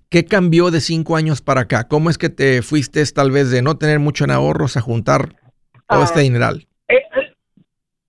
¿Qué 0.10 0.26
cambió 0.26 0.72
de 0.72 0.80
5 0.80 1.16
años 1.16 1.42
para 1.42 1.62
acá? 1.62 1.88
¿Cómo 1.88 2.10
es 2.10 2.18
que 2.18 2.30
te 2.30 2.62
fuiste 2.62 3.04
tal 3.14 3.32
vez 3.32 3.52
de 3.52 3.62
no 3.62 3.78
tener 3.78 4.00
mucho 4.00 4.24
en 4.24 4.32
ahorros 4.32 4.78
a 4.78 4.82
juntar 4.82 5.36
todo 5.90 6.04
este 6.04 6.20
ah, 6.20 6.24
dineral? 6.24 6.68
Eh, 6.88 6.96
eh, 6.96 7.36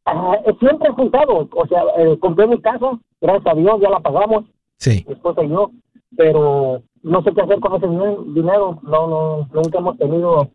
ah, 0.06 0.36
siempre 0.60 0.88
he 0.88 0.92
juntado, 0.92 1.48
o 1.50 1.66
sea, 1.66 1.82
eh, 1.98 2.16
compré 2.20 2.46
mi 2.46 2.60
casa, 2.60 2.98
gracias 3.20 3.46
a 3.46 3.58
Dios 3.58 3.80
ya 3.80 3.90
la 3.90 4.00
pagamos. 4.00 4.44
Sí. 4.78 5.04
Después 5.08 5.36
de 5.36 5.48
yo, 5.48 5.70
pero 6.16 6.82
no 7.02 7.22
sé 7.22 7.32
qué 7.34 7.42
hacer 7.42 7.60
con 7.60 7.76
ese 7.76 7.86
dinero, 8.32 8.78
no, 8.82 9.06
no, 9.06 9.48
nunca 9.52 9.78
hemos 9.78 9.98
tenido, 9.98 10.50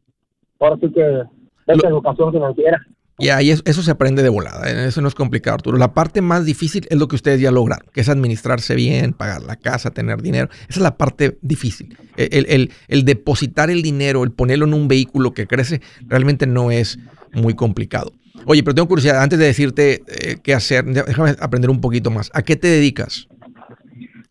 ahora 0.59 0.77
sí 0.79 0.91
que, 0.91 1.23
esa 1.67 1.87
educación 1.89 2.31
financiera. 2.31 2.79
Y 3.19 3.29
ahí 3.29 3.49
eso 3.49 3.81
se 3.81 3.89
aprende 3.89 4.21
de 4.21 4.29
volada, 4.29 4.69
¿eh? 4.69 4.87
eso 4.87 5.01
no 5.01 5.07
es 5.07 5.15
complicado, 5.15 5.55
Arturo. 5.55 5.77
La 5.79 5.93
parte 5.93 6.21
más 6.21 6.45
difícil 6.45 6.85
es 6.87 6.99
lo 6.99 7.07
que 7.07 7.15
ustedes 7.15 7.41
ya 7.41 7.49
lograron, 7.49 7.87
que 7.91 8.01
es 8.01 8.09
administrarse 8.09 8.75
bien, 8.75 9.13
pagar 9.13 9.41
la 9.41 9.55
casa, 9.55 9.89
tener 9.89 10.21
dinero. 10.21 10.49
Esa 10.69 10.79
es 10.79 10.81
la 10.81 10.97
parte 10.97 11.39
difícil. 11.41 11.97
El, 12.15 12.69
el, 12.87 13.05
depositar 13.05 13.71
el 13.71 13.81
dinero, 13.81 14.23
el 14.23 14.31
ponerlo 14.31 14.65
en 14.65 14.75
un 14.75 14.87
vehículo 14.87 15.31
que 15.31 15.47
crece, 15.47 15.81
realmente 16.05 16.45
no 16.45 16.69
es 16.69 16.99
muy 17.33 17.55
complicado. 17.55 18.11
Oye, 18.45 18.61
pero 18.61 18.75
tengo 18.75 18.87
curiosidad, 18.87 19.23
antes 19.23 19.39
de 19.39 19.45
decirte 19.45 20.03
eh, 20.07 20.37
qué 20.43 20.53
hacer, 20.53 20.85
déjame 20.85 21.33
aprender 21.39 21.71
un 21.71 21.81
poquito 21.81 22.11
más. 22.11 22.29
¿A 22.35 22.43
qué 22.43 22.55
te 22.55 22.67
dedicas? 22.67 23.27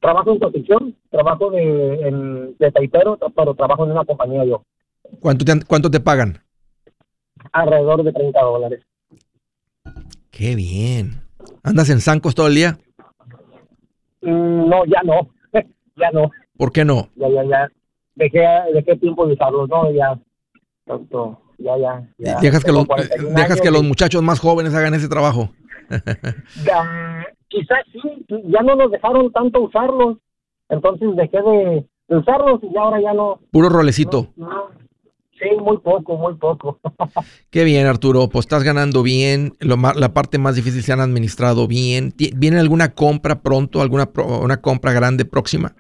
Trabajo 0.01 0.33
en 0.33 0.39
construcción, 0.39 0.95
trabajo 1.11 1.51
de, 1.51 2.55
de 2.57 2.71
taipero, 2.71 3.19
pero 3.35 3.53
trabajo 3.55 3.85
en 3.85 3.91
una 3.91 4.05
compañía 4.05 4.45
yo. 4.45 4.63
¿Cuánto 5.19 5.45
cuánto 5.67 5.91
te 5.91 5.99
pagan? 5.99 6.39
Alrededor 7.53 8.03
de 8.03 8.13
30 8.13 8.41
dólares. 8.41 8.83
Qué 10.31 10.55
bien. 10.55 11.23
¿Andas 11.63 11.91
en 11.91 12.01
Sancos 12.01 12.35
todo 12.35 12.49
el 12.49 12.55
día? 12.55 12.79
Mm, 14.23 14.69
no, 14.69 14.85
ya 14.87 15.03
no. 15.05 15.31
ya 15.97 16.11
no. 16.13 16.31
¿Por 16.57 16.73
qué 16.73 16.85
no? 16.85 17.09
Ya, 17.17 17.29
ya, 17.29 17.45
ya. 17.45 17.69
dejé, 18.15 18.45
dejé 18.75 18.97
tiempo 18.97 19.27
de 19.27 19.35
usarlos, 19.35 19.69
¿no? 19.69 19.91
Ya, 19.93 20.19
ya, 21.59 21.77
ya, 21.79 22.09
ya. 22.19 22.39
Dejas, 22.41 22.65
que 22.65 22.73
los, 22.73 22.87
dejas 23.35 23.61
que 23.61 23.71
los 23.71 23.83
muchachos 23.83 24.23
más 24.23 24.41
jóvenes 24.41 24.75
hagan 24.75 24.95
ese 24.95 25.09
trabajo. 25.09 25.51
quizás 27.49 27.79
sí, 27.93 28.27
ya 28.29 28.63
no 28.63 28.75
nos 28.75 28.91
dejaron 28.91 29.33
tanto 29.33 29.63
usarlos, 29.63 30.19
entonces 30.69 31.15
dejé 31.17 31.39
de, 31.39 31.87
usarlos 32.09 32.61
y 32.63 32.77
ahora 32.77 33.01
ya 33.01 33.13
no. 33.13 33.41
Puro 33.51 33.69
rolecito. 33.69 34.29
Sí, 35.39 35.49
muy 35.63 35.79
poco, 35.79 36.17
muy 36.17 36.35
poco. 36.35 36.79
Qué 37.51 37.65
bien, 37.65 37.87
Arturo. 37.87 38.29
Pues 38.29 38.47
estás 38.47 38.63
ganando 38.63 39.03
bien. 39.03 39.53
Lo 39.61 39.77
la 39.77 40.13
parte 40.13 40.39
más 40.39 40.57
difícil 40.57 40.83
se 40.83 40.93
han 40.93 41.01
administrado 41.01 41.67
bien. 41.67 42.15
¿Viene 42.37 42.59
alguna 42.59 42.95
compra 42.95 43.41
pronto? 43.43 43.81
¿Alguna 43.81 44.11
una 44.41 44.61
compra 44.61 44.93
grande 44.93 45.25
próxima? 45.25 45.75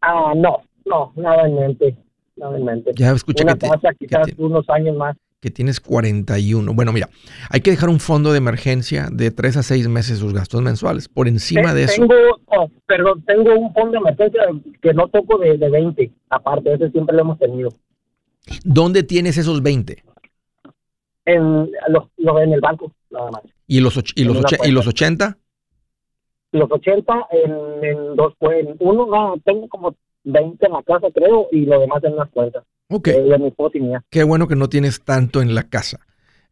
Ah, 0.00 0.32
no, 0.36 0.62
no, 0.84 1.12
nada 1.16 1.46
en 1.46 1.54
mente. 1.54 1.96
Nada 2.36 2.56
en 2.56 2.64
mente. 2.64 2.92
Ya 2.96 3.12
escuché 3.12 3.44
que, 3.44 4.06
quizás 4.06 4.28
unos 4.38 4.68
años 4.70 4.96
más 4.96 5.16
que 5.40 5.50
tienes 5.50 5.80
41. 5.80 6.74
Bueno, 6.74 6.92
mira, 6.92 7.08
hay 7.50 7.60
que 7.60 7.70
dejar 7.70 7.88
un 7.88 8.00
fondo 8.00 8.32
de 8.32 8.38
emergencia 8.38 9.08
de 9.12 9.30
3 9.30 9.58
a 9.58 9.62
6 9.62 9.88
meses 9.88 10.18
sus 10.18 10.34
gastos 10.34 10.62
mensuales. 10.62 11.08
Por 11.08 11.28
encima 11.28 11.74
de 11.74 11.84
eso. 11.84 11.94
Tengo, 11.96 12.14
oh, 12.46 12.68
perdón, 12.86 13.22
tengo 13.24 13.54
un 13.54 13.72
fondo 13.72 13.92
de 13.92 13.98
emergencia 13.98 14.42
que 14.82 14.92
no 14.92 15.08
toco 15.08 15.38
de, 15.38 15.56
de 15.56 15.70
20. 15.70 16.10
Aparte, 16.30 16.74
ese 16.74 16.90
siempre 16.90 17.14
lo 17.14 17.22
hemos 17.22 17.38
tenido. 17.38 17.70
¿Dónde 18.64 19.02
tienes 19.02 19.38
esos 19.38 19.62
20? 19.62 20.02
En, 21.26 21.70
los, 21.88 22.08
en 22.16 22.52
el 22.52 22.60
banco, 22.60 22.92
nada 23.10 23.30
más. 23.30 23.42
¿Y 23.66 23.80
los, 23.80 23.96
y 24.16 24.24
los, 24.24 24.38
¿y 24.64 24.70
los 24.70 24.86
80? 24.86 25.38
Los 26.52 26.70
80 26.70 27.26
en, 27.30 27.84
en 27.84 28.16
dos, 28.16 28.34
en 28.40 28.76
uno, 28.80 29.06
no, 29.06 29.34
tengo 29.44 29.68
como 29.68 29.94
20 30.24 30.66
en 30.66 30.72
la 30.72 30.82
casa, 30.82 31.08
creo, 31.14 31.48
y 31.52 31.66
lo 31.66 31.80
demás 31.80 32.02
en 32.04 32.14
unas 32.14 32.30
cuentas. 32.30 32.64
Ok. 32.88 33.10
Qué 34.10 34.24
bueno 34.24 34.48
que 34.48 34.56
no 34.56 34.68
tienes 34.68 35.04
tanto 35.04 35.42
en 35.42 35.54
la 35.54 35.64
casa. 35.64 36.00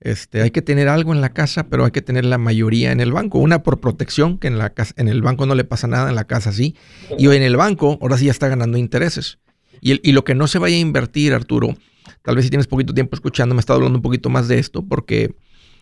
Este, 0.01 0.43
hay 0.43 0.51
que 0.51 0.61
tener 0.61 0.89
algo 0.89 1.15
en 1.15 1.23
la 1.23 1.31
casa, 1.31 1.69
pero 1.71 1.87
hay 1.87 1.91
que 1.91 2.03
tener 2.03 2.27
la 2.27 2.37
mayoría 2.37 2.93
en 2.93 3.01
el 3.01 3.13
banco. 3.13 3.39
Una 3.39 3.63
por 3.63 3.81
protección, 3.81 4.39
que 4.39 4.49
en, 4.49 4.59
la 4.59 4.71
casa, 4.71 4.95
en 4.99 5.09
el 5.09 5.23
banco 5.23 5.47
no 5.47 5.55
le 5.55 5.65
pasa 5.65 5.87
nada, 5.87 6.11
en 6.11 6.15
la 6.15 6.25
casa 6.25 6.53
sí. 6.53 6.77
Y 7.19 7.29
en 7.29 7.43
el 7.43 7.57
banco, 7.57 7.99
ahora 8.03 8.19
sí 8.19 8.27
ya 8.27 8.31
está 8.31 8.49
ganando 8.49 8.77
intereses. 8.77 9.39
Y, 9.81 10.09
y, 10.09 10.13
lo 10.13 10.25
que 10.25 10.35
no 10.35 10.47
se 10.47 10.59
vaya 10.59 10.77
a 10.77 10.81
invertir, 10.81 11.35
Arturo, 11.35 11.77
tal 12.23 12.37
vez 12.37 12.45
si 12.45 12.51
tienes 12.51 12.67
poquito 12.67 12.95
tiempo 12.95 13.15
escuchando, 13.15 13.55
me 13.55 13.61
está 13.61 13.75
hablando 13.75 13.99
un 13.99 14.03
poquito 14.03 14.31
más 14.31 14.49
de 14.49 14.59
esto, 14.59 14.83
porque 14.83 15.35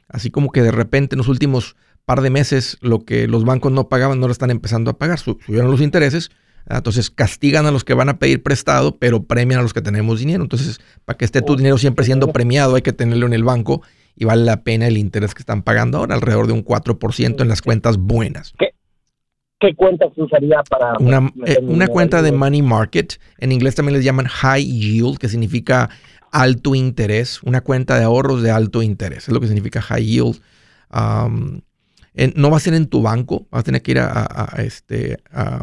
así 0.08 0.30
como 0.30 0.50
que 0.50 0.62
de 0.62 0.72
repente 0.72 1.14
en 1.14 1.18
los 1.18 1.28
últimos 1.28 1.76
par 2.04 2.20
de 2.20 2.30
meses 2.30 2.76
lo 2.80 3.04
que 3.04 3.26
los 3.26 3.44
bancos 3.44 3.72
no 3.72 3.88
pagaban 3.88 4.20
no 4.20 4.26
lo 4.26 4.32
están 4.32 4.50
empezando 4.50 4.90
a 4.90 4.98
pagar. 4.98 5.18
Subieron 5.18 5.70
los 5.70 5.80
intereses, 5.80 6.30
entonces 6.68 7.10
castigan 7.10 7.66
a 7.66 7.70
los 7.70 7.84
que 7.84 7.94
van 7.94 8.08
a 8.08 8.18
pedir 8.18 8.42
prestado, 8.42 8.96
pero 8.98 9.24
premian 9.24 9.60
a 9.60 9.62
los 9.62 9.72
que 9.72 9.82
tenemos 9.82 10.18
dinero. 10.18 10.42
Entonces, 10.42 10.80
para 11.04 11.16
que 11.16 11.24
esté 11.24 11.42
tu 11.42 11.56
dinero 11.56 11.78
siempre 11.78 12.04
siendo 12.04 12.32
premiado, 12.32 12.74
hay 12.74 12.82
que 12.82 12.92
tenerlo 12.92 13.26
en 13.26 13.32
el 13.32 13.44
banco 13.44 13.82
y 14.16 14.24
vale 14.24 14.44
la 14.44 14.62
pena 14.62 14.86
el 14.86 14.96
interés 14.96 15.34
que 15.34 15.42
están 15.42 15.62
pagando 15.62 15.98
ahora, 15.98 16.14
alrededor 16.14 16.46
de 16.46 16.52
un 16.52 16.64
4% 16.64 17.40
en 17.40 17.48
las 17.48 17.62
cuentas 17.62 17.96
buenas. 17.96 18.54
¿Qué, 18.58 18.73
qué 19.64 19.74
cuenta 19.74 20.06
se 20.14 20.22
usaría 20.22 20.62
para... 20.68 20.98
Una, 20.98 21.30
eh, 21.46 21.58
una 21.62 21.86
cuenta 21.88 22.22
de 22.22 22.32
money 22.32 22.62
market, 22.62 23.18
en 23.38 23.52
inglés 23.52 23.74
también 23.74 23.96
les 23.96 24.04
llaman 24.04 24.26
high 24.26 24.64
yield, 24.64 25.18
que 25.18 25.28
significa 25.28 25.90
alto 26.30 26.74
interés, 26.74 27.42
una 27.42 27.60
cuenta 27.60 27.98
de 27.98 28.04
ahorros 28.04 28.42
de 28.42 28.50
alto 28.50 28.82
interés, 28.82 29.28
es 29.28 29.34
lo 29.34 29.40
que 29.40 29.46
significa 29.46 29.80
high 29.80 30.04
yield. 30.04 30.40
no 30.92 32.50
va 32.50 32.56
a 32.56 32.60
ser 32.60 32.74
en 32.74 32.86
tu 32.86 33.02
banco, 33.02 33.46
vas 33.50 33.60
a 33.60 33.64
tener 33.64 33.82
que 33.82 33.92
ir 33.92 34.00
a, 34.00 34.54
este 34.58 35.18
a 35.32 35.60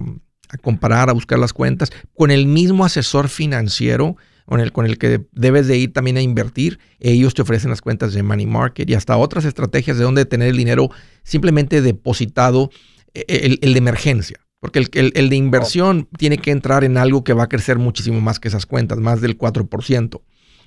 comparar, 0.61 1.09
a 1.09 1.13
buscar 1.13 1.39
las 1.39 1.53
cuentas, 1.53 1.91
con 2.15 2.31
el 2.31 2.45
mismo 2.45 2.85
asesor 2.85 3.29
financiero 3.29 4.17
con 4.51 4.59
el, 4.59 4.73
con 4.73 4.85
el 4.85 4.97
que 4.97 5.21
debes 5.31 5.67
de 5.67 5.77
ir 5.77 5.93
también 5.93 6.17
a 6.17 6.21
invertir. 6.21 6.77
Ellos 6.99 7.33
te 7.33 7.41
ofrecen 7.41 7.69
las 7.69 7.81
cuentas 7.81 8.13
de 8.13 8.21
Money 8.21 8.47
Market 8.47 8.89
y 8.89 8.95
hasta 8.95 9.15
otras 9.15 9.45
estrategias 9.45 9.97
de 9.97 10.03
dónde 10.03 10.25
tener 10.25 10.49
el 10.49 10.57
dinero 10.57 10.89
simplemente 11.23 11.81
depositado, 11.81 12.69
el, 13.13 13.59
de 13.59 13.77
emergencia. 13.77 14.39
Porque 14.59 14.79
el, 14.79 15.11
el, 15.15 15.29
de 15.29 15.35
inversión 15.35 16.07
tiene 16.17 16.37
que 16.37 16.51
entrar 16.51 16.83
en 16.83 16.97
algo 16.97 17.23
que 17.23 17.33
va 17.33 17.43
a 17.43 17.49
crecer 17.49 17.79
muchísimo 17.79 18.21
más 18.21 18.39
que 18.39 18.47
esas 18.47 18.65
cuentas, 18.65 18.99
más 18.99 19.21
del 19.21 19.37
4%. 19.37 20.21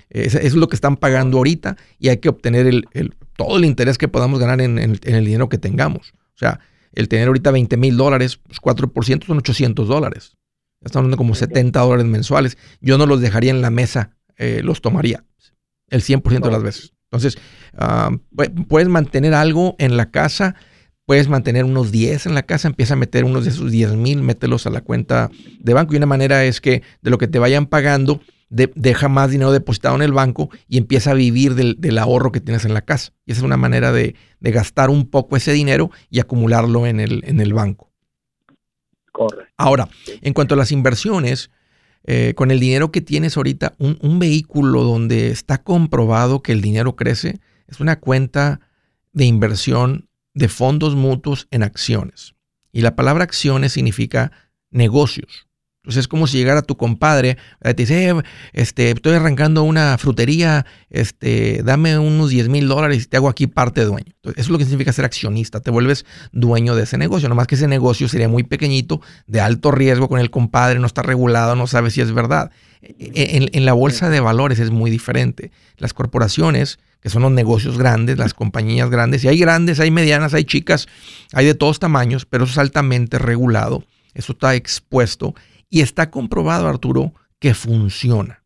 Eso 0.09 0.37
es 0.37 0.53
lo 0.53 0.67
que 0.67 0.75
están 0.75 0.97
pagando 0.97 1.37
ahorita 1.37 1.77
y 1.97 2.09
hay 2.09 2.17
que 2.17 2.29
obtener 2.29 2.67
el, 2.67 2.85
todo 3.35 3.57
el 3.57 3.65
interés 3.65 3.97
que 3.97 4.07
podamos 4.07 4.39
ganar 4.39 4.61
en, 4.61 4.77
en, 4.77 4.99
el 5.03 5.25
dinero 5.25 5.49
que 5.49 5.57
tengamos. 5.57 6.13
O 6.13 6.37
sea, 6.37 6.59
el 6.93 7.07
tener 7.07 7.27
ahorita 7.27 7.51
20 7.51 7.77
mil 7.77 7.97
dólares, 7.97 8.37
pues 8.37 8.61
4% 8.61 9.25
son 9.25 9.37
800 9.37 9.87
dólares. 9.87 10.37
Estamos 10.81 11.05
hablando 11.05 11.17
como 11.17 11.33
70 11.33 11.79
dólares 11.79 12.05
mensuales. 12.05 12.57
Yo 12.81 12.97
no 12.97 13.05
los 13.05 13.21
dejaría 13.21 13.51
en 13.51 13.61
la 13.61 13.71
mesa, 13.71 14.11
eh, 14.37 14.61
los 14.63 14.81
tomaría 14.81 15.23
el 15.89 16.01
100% 16.01 16.41
de 16.41 16.51
las 16.51 16.63
veces. 16.63 16.93
Entonces, 17.05 17.37
ah, 17.77 18.11
puedes 18.67 18.89
mantener 18.89 19.33
algo 19.33 19.75
en 19.79 19.97
la 19.97 20.11
casa, 20.11 20.55
puedes 21.05 21.27
mantener 21.27 21.65
unos 21.65 21.91
10 21.91 22.25
en 22.25 22.35
la 22.35 22.43
casa, 22.43 22.67
empieza 22.67 22.93
a 22.93 22.97
meter 22.97 23.25
unos 23.25 23.45
de 23.45 23.51
esos 23.51 23.71
10 23.71 23.93
mil, 23.93 24.21
mételos 24.21 24.65
a 24.65 24.69
la 24.69 24.81
cuenta 24.81 25.29
de 25.59 25.73
banco. 25.73 25.93
Y 25.93 25.97
una 25.97 26.05
manera 26.05 26.43
es 26.43 26.61
que 26.61 26.81
de 27.01 27.09
lo 27.09 27.17
que 27.17 27.27
te 27.27 27.39
vayan 27.39 27.67
pagando, 27.67 28.21
deja 28.49 29.09
más 29.09 29.31
dinero 29.31 29.51
depositado 29.51 29.95
en 29.95 30.01
el 30.01 30.13
banco 30.13 30.49
y 30.67 30.77
empieza 30.77 31.11
a 31.11 31.15
vivir 31.15 31.55
del, 31.55 31.97
ahorro 31.97 32.31
que 32.31 32.41
tienes 32.41 32.65
en 32.65 32.73
la 32.73 32.81
casa. 32.81 33.13
Y 33.25 33.31
esa 33.31 33.41
es 33.41 33.45
una 33.45 33.57
manera 33.57 33.91
de, 33.91 34.15
gastar 34.39 34.89
un 34.89 35.09
poco 35.09 35.35
ese 35.35 35.51
dinero 35.51 35.91
y 36.09 36.19
acumularlo 36.19 36.85
en 36.85 36.99
el, 36.99 37.23
en 37.25 37.39
el 37.39 37.53
banco. 37.53 37.91
Correcto. 39.11 39.53
Ahora, 39.57 39.87
en 40.21 40.33
cuanto 40.33 40.55
a 40.55 40.57
las 40.57 40.71
inversiones, 40.71 41.49
eh, 42.03 42.33
con 42.35 42.51
el 42.51 42.59
dinero 42.59 42.91
que 42.91 43.01
tienes 43.01 43.37
ahorita, 43.37 43.73
un, 43.79 43.97
un, 44.01 44.19
vehículo 44.19 44.83
donde 44.83 45.31
está 45.31 45.57
comprobado 45.63 46.43
que 46.43 46.51
el 46.51 46.61
dinero 46.61 46.95
crece 46.95 47.39
es 47.67 47.79
una 47.79 47.99
cuenta 47.99 48.59
de 49.13 49.25
inversión 49.25 50.07
de 50.35 50.47
fondos 50.47 50.93
mutuos 50.93 51.47
en 51.49 51.63
acciones. 51.63 52.35
Y 52.71 52.81
la 52.81 52.95
palabra 52.95 53.23
acciones 53.23 53.71
significa 53.73 54.31
negocios. 54.69 55.47
Entonces 55.85 56.01
es 56.01 56.07
como 56.07 56.25
si 56.25 56.37
llegara 56.39 56.63
tu 56.63 56.77
compadre, 56.77 57.37
te 57.61 57.73
dice, 57.75 58.09
eh, 58.09 58.15
este, 58.53 58.89
estoy 58.89 59.13
arrancando 59.13 59.61
una 59.61 59.99
frutería, 59.99 60.65
este, 60.89 61.61
dame 61.63 61.99
unos 61.99 62.31
10 62.31 62.49
mil 62.49 62.67
dólares 62.67 63.03
y 63.03 63.05
te 63.05 63.17
hago 63.17 63.29
aquí 63.29 63.45
parte 63.45 63.81
de 63.81 63.87
dueño. 63.87 64.13
eso 64.23 64.33
es 64.35 64.49
lo 64.49 64.57
que 64.57 64.63
significa 64.63 64.91
ser 64.91 65.05
accionista, 65.05 65.59
te 65.59 65.69
vuelves 65.69 66.03
dueño 66.31 66.73
de 66.75 66.83
ese 66.83 66.97
negocio, 66.97 67.29
nomás 67.29 67.45
que 67.45 67.53
ese 67.53 67.67
negocio 67.67 68.09
sería 68.09 68.27
muy 68.27 68.41
pequeñito, 68.41 68.99
de 69.27 69.41
alto 69.41 69.69
riesgo 69.69 70.09
con 70.09 70.19
el 70.19 70.31
compadre, 70.31 70.79
no 70.79 70.87
está 70.87 71.03
regulado, 71.03 71.55
no 71.55 71.67
sabe 71.67 71.91
si 71.91 72.01
es 72.01 72.11
verdad. 72.11 72.49
E, 72.81 72.95
e, 72.99 73.49
en, 73.53 73.65
la 73.65 73.73
bolsa 73.73 74.09
de 74.09 74.19
valores 74.19 74.57
es 74.57 74.71
muy 74.71 74.89
diferente. 74.89 75.51
Las 75.77 75.93
corporaciones, 75.93 76.79
que 77.05 77.11
son 77.11 77.21
los 77.21 77.31
negocios 77.31 77.77
grandes, 77.77 78.17
las 78.17 78.33
compañías 78.33 78.89
grandes, 78.89 79.23
y 79.23 79.27
hay 79.27 79.37
grandes, 79.37 79.79
hay 79.79 79.91
medianas, 79.91 80.33
hay 80.33 80.43
chicas, 80.43 80.87
hay 81.33 81.45
de 81.45 81.53
todos 81.53 81.77
tamaños, 81.77 82.25
pero 82.25 82.45
eso 82.45 82.53
es 82.53 82.57
altamente 82.57 83.19
regulado, 83.19 83.83
eso 84.15 84.31
está 84.31 84.55
expuesto 84.55 85.35
y 85.69 85.81
está 85.81 86.09
comprobado, 86.09 86.67
Arturo, 86.67 87.13
que 87.37 87.53
funciona. 87.53 88.43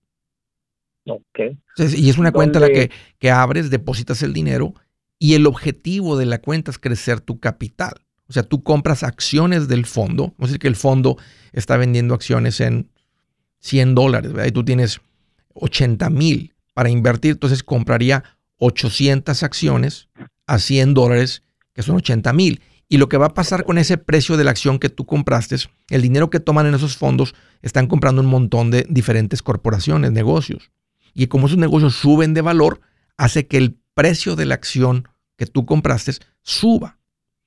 y 1.77 2.09
es 2.09 2.17
una 2.17 2.33
cuenta 2.33 2.59
la 2.59 2.67
que, 2.67 2.91
que 3.17 3.31
abres, 3.31 3.69
depositas 3.69 4.23
el 4.23 4.33
dinero 4.33 4.73
y 5.17 5.35
el 5.35 5.47
objetivo 5.47 6.17
de 6.17 6.25
la 6.25 6.39
cuenta 6.39 6.69
es 6.69 6.79
crecer 6.79 7.21
tu 7.21 7.39
capital. 7.39 7.93
O 8.27 8.33
sea, 8.33 8.43
tú 8.43 8.61
compras 8.61 9.03
acciones 9.03 9.69
del 9.69 9.85
fondo. 9.85 10.33
Vamos 10.37 10.41
a 10.41 10.45
decir 10.47 10.59
que 10.59 10.67
el 10.67 10.75
fondo 10.75 11.15
está 11.53 11.77
vendiendo 11.77 12.13
acciones 12.13 12.59
en 12.59 12.89
100 13.59 13.95
dólares, 13.95 14.33
¿verdad? 14.33 14.47
Y 14.47 14.51
tú 14.51 14.65
tienes 14.65 14.99
80 15.53 16.09
mil 16.09 16.55
para 16.73 16.89
invertir, 16.89 17.31
entonces 17.31 17.63
compraría 17.63 18.25
800 18.59 19.43
acciones 19.43 20.09
a 20.45 20.59
100 20.59 20.93
dólares, 20.93 21.43
que 21.73 21.81
son 21.81 21.95
80 21.95 22.31
mil. 22.33 22.61
Y 22.87 22.97
lo 22.97 23.07
que 23.07 23.17
va 23.17 23.27
a 23.27 23.33
pasar 23.33 23.65
con 23.65 23.77
ese 23.77 23.97
precio 23.97 24.35
de 24.37 24.43
la 24.43 24.51
acción 24.51 24.79
que 24.79 24.89
tú 24.89 25.05
compraste, 25.05 25.55
el 25.89 26.01
dinero 26.01 26.29
que 26.29 26.39
toman 26.39 26.65
en 26.65 26.75
esos 26.75 26.97
fondos, 26.97 27.35
están 27.61 27.87
comprando 27.87 28.21
un 28.21 28.27
montón 28.27 28.71
de 28.71 28.85
diferentes 28.89 29.41
corporaciones, 29.41 30.11
negocios. 30.11 30.71
Y 31.13 31.27
como 31.27 31.47
esos 31.47 31.59
negocios 31.59 31.95
suben 31.95 32.33
de 32.33 32.41
valor, 32.41 32.81
hace 33.17 33.47
que 33.47 33.57
el 33.57 33.79
precio 33.93 34.35
de 34.35 34.45
la 34.45 34.55
acción 34.55 35.07
que 35.37 35.45
tú 35.45 35.65
compraste 35.65 36.13
suba. 36.41 36.97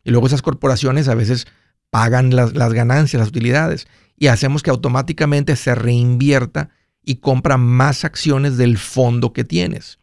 Y 0.04 0.10
luego 0.10 0.26
esas 0.26 0.42
corporaciones 0.42 1.08
a 1.08 1.14
veces 1.14 1.46
pagan 1.90 2.34
las, 2.34 2.54
las 2.54 2.72
ganancias, 2.72 3.20
las 3.20 3.28
utilidades. 3.28 3.86
Y 4.16 4.28
hacemos 4.28 4.62
que 4.62 4.70
automáticamente 4.70 5.56
se 5.56 5.74
reinvierta 5.74 6.70
y 7.04 7.16
compra 7.16 7.56
más 7.56 8.04
acciones 8.04 8.56
del 8.56 8.78
fondo 8.78 9.32
que 9.32 9.42
tienes. 9.42 9.98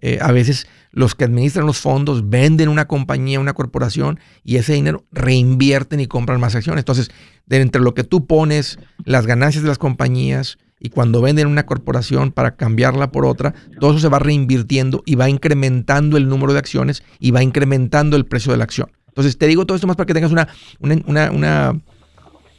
Eh, 0.00 0.18
a 0.20 0.32
veces 0.32 0.66
los 0.92 1.14
que 1.14 1.24
administran 1.24 1.66
los 1.66 1.78
fondos 1.78 2.28
venden 2.28 2.68
una 2.68 2.86
compañía, 2.86 3.40
una 3.40 3.54
corporación 3.54 4.20
y 4.44 4.56
ese 4.56 4.74
dinero 4.74 5.04
reinvierten 5.12 6.00
y 6.00 6.06
compran 6.06 6.40
más 6.40 6.54
acciones. 6.54 6.80
Entonces, 6.80 7.10
de 7.46 7.60
entre 7.60 7.82
lo 7.82 7.94
que 7.94 8.04
tú 8.04 8.26
pones, 8.26 8.78
las 9.04 9.26
ganancias 9.26 9.62
de 9.62 9.68
las 9.68 9.78
compañías 9.78 10.58
y 10.78 10.90
cuando 10.90 11.22
venden 11.22 11.46
una 11.46 11.66
corporación 11.66 12.32
para 12.32 12.56
cambiarla 12.56 13.10
por 13.10 13.24
otra, 13.24 13.54
todo 13.80 13.92
eso 13.92 14.00
se 14.00 14.08
va 14.08 14.18
reinvirtiendo 14.18 15.02
y 15.06 15.14
va 15.14 15.30
incrementando 15.30 16.16
el 16.16 16.28
número 16.28 16.52
de 16.52 16.58
acciones 16.58 17.02
y 17.18 17.30
va 17.30 17.42
incrementando 17.42 18.16
el 18.16 18.26
precio 18.26 18.52
de 18.52 18.58
la 18.58 18.64
acción. 18.64 18.90
Entonces, 19.08 19.38
te 19.38 19.46
digo 19.46 19.64
todo 19.64 19.76
esto 19.76 19.86
más 19.86 19.96
para 19.96 20.06
que 20.06 20.14
tengas 20.14 20.32
una, 20.32 20.48
una, 20.80 21.30
una 21.30 21.80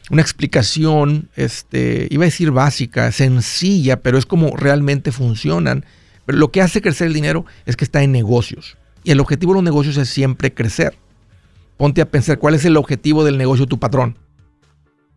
una 0.09 0.21
explicación, 0.21 1.29
este, 1.35 2.07
iba 2.09 2.23
a 2.23 2.25
decir 2.25 2.51
básica, 2.51 3.11
sencilla, 3.11 4.01
pero 4.01 4.17
es 4.17 4.25
como 4.25 4.55
realmente 4.55 5.11
funcionan. 5.11 5.85
Pero 6.27 6.39
lo 6.39 6.51
que 6.51 6.61
hace 6.61 6.81
crecer 6.81 7.07
el 7.07 7.13
dinero 7.13 7.45
es 7.65 7.77
que 7.77 7.85
está 7.85 8.03
en 8.03 8.11
negocios. 8.11 8.77
Y 9.05 9.11
el 9.11 9.21
objetivo 9.21 9.53
de 9.53 9.59
los 9.59 9.63
negocios 9.63 9.95
es 9.95 10.09
siempre 10.09 10.53
crecer. 10.53 10.97
Ponte 11.77 12.01
a 12.01 12.11
pensar 12.11 12.37
cuál 12.37 12.53
es 12.53 12.65
el 12.65 12.75
objetivo 12.75 13.23
del 13.23 13.37
negocio 13.37 13.65
de 13.65 13.69
tu 13.69 13.79
patrón. 13.79 14.17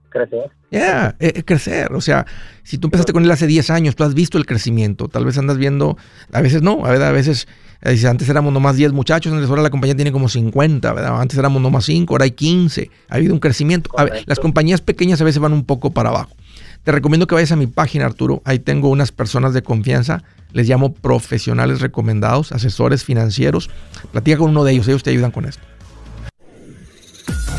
Crecer. 0.08 0.50
Ya, 0.70 1.16
eh, 1.18 1.32
eh, 1.34 1.42
crecer. 1.42 1.92
O 1.94 2.00
sea, 2.00 2.26
si 2.62 2.78
tú 2.78 2.86
empezaste 2.86 3.12
con 3.12 3.24
él 3.24 3.30
hace 3.32 3.48
10 3.48 3.70
años, 3.70 3.96
tú 3.96 4.04
has 4.04 4.14
visto 4.14 4.38
el 4.38 4.46
crecimiento. 4.46 5.08
Tal 5.08 5.24
vez 5.24 5.36
andas 5.36 5.58
viendo, 5.58 5.98
a 6.30 6.40
veces 6.40 6.62
no, 6.62 6.86
a 6.86 7.10
veces 7.10 7.48
eh, 7.82 8.00
antes 8.06 8.28
éramos 8.28 8.52
nomás 8.52 8.76
10 8.76 8.92
muchachos, 8.92 9.32
ahora 9.32 9.62
la 9.62 9.70
compañía 9.70 9.96
tiene 9.96 10.12
como 10.12 10.28
50, 10.28 10.92
¿verdad? 10.92 11.20
Antes 11.20 11.36
éramos 11.36 11.60
nomás 11.60 11.86
5, 11.86 12.14
ahora 12.14 12.24
hay 12.24 12.30
15. 12.30 12.88
Ha 13.08 13.16
habido 13.16 13.34
un 13.34 13.40
crecimiento. 13.40 13.90
las 14.26 14.38
compañías 14.38 14.80
pequeñas 14.80 15.20
a 15.20 15.24
veces 15.24 15.40
van 15.40 15.52
un 15.52 15.64
poco 15.64 15.90
para 15.90 16.10
abajo. 16.10 16.36
Te 16.82 16.92
recomiendo 16.92 17.26
que 17.26 17.34
vayas 17.34 17.52
a 17.52 17.56
mi 17.56 17.66
página, 17.66 18.06
Arturo. 18.06 18.40
Ahí 18.44 18.58
tengo 18.58 18.88
unas 18.88 19.12
personas 19.12 19.52
de 19.52 19.62
confianza. 19.62 20.22
Les 20.52 20.68
llamo 20.68 20.94
profesionales 20.94 21.80
recomendados, 21.80 22.52
asesores 22.52 23.04
financieros. 23.04 23.70
Platica 24.12 24.38
con 24.38 24.50
uno 24.50 24.64
de 24.64 24.72
ellos, 24.72 24.88
ellos 24.88 25.02
te 25.02 25.10
ayudan 25.10 25.30
con 25.30 25.44
esto. 25.44 25.69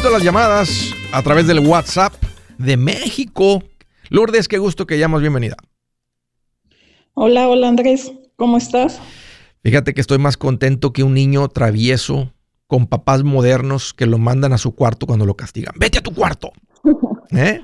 Las 0.00 0.22
llamadas 0.24 0.94
a 1.12 1.22
través 1.22 1.46
del 1.46 1.60
WhatsApp 1.60 2.12
de 2.58 2.76
México. 2.76 3.62
Lourdes, 4.10 4.48
qué 4.48 4.58
gusto 4.58 4.86
que 4.86 4.98
llamas, 4.98 5.20
bienvenida. 5.20 5.56
Hola, 7.14 7.48
hola 7.48 7.68
Andrés, 7.68 8.12
¿cómo 8.36 8.56
estás? 8.58 9.00
Fíjate 9.62 9.94
que 9.94 10.00
estoy 10.00 10.18
más 10.18 10.36
contento 10.36 10.92
que 10.92 11.02
un 11.02 11.14
niño 11.14 11.48
travieso 11.48 12.32
con 12.66 12.86
papás 12.86 13.22
modernos 13.22 13.94
que 13.94 14.06
lo 14.06 14.18
mandan 14.18 14.52
a 14.52 14.58
su 14.58 14.74
cuarto 14.74 15.06
cuando 15.06 15.24
lo 15.24 15.34
castigan. 15.34 15.74
Vete 15.78 15.98
a 15.98 16.02
tu 16.02 16.12
cuarto. 16.12 16.52
¿Eh? 17.30 17.60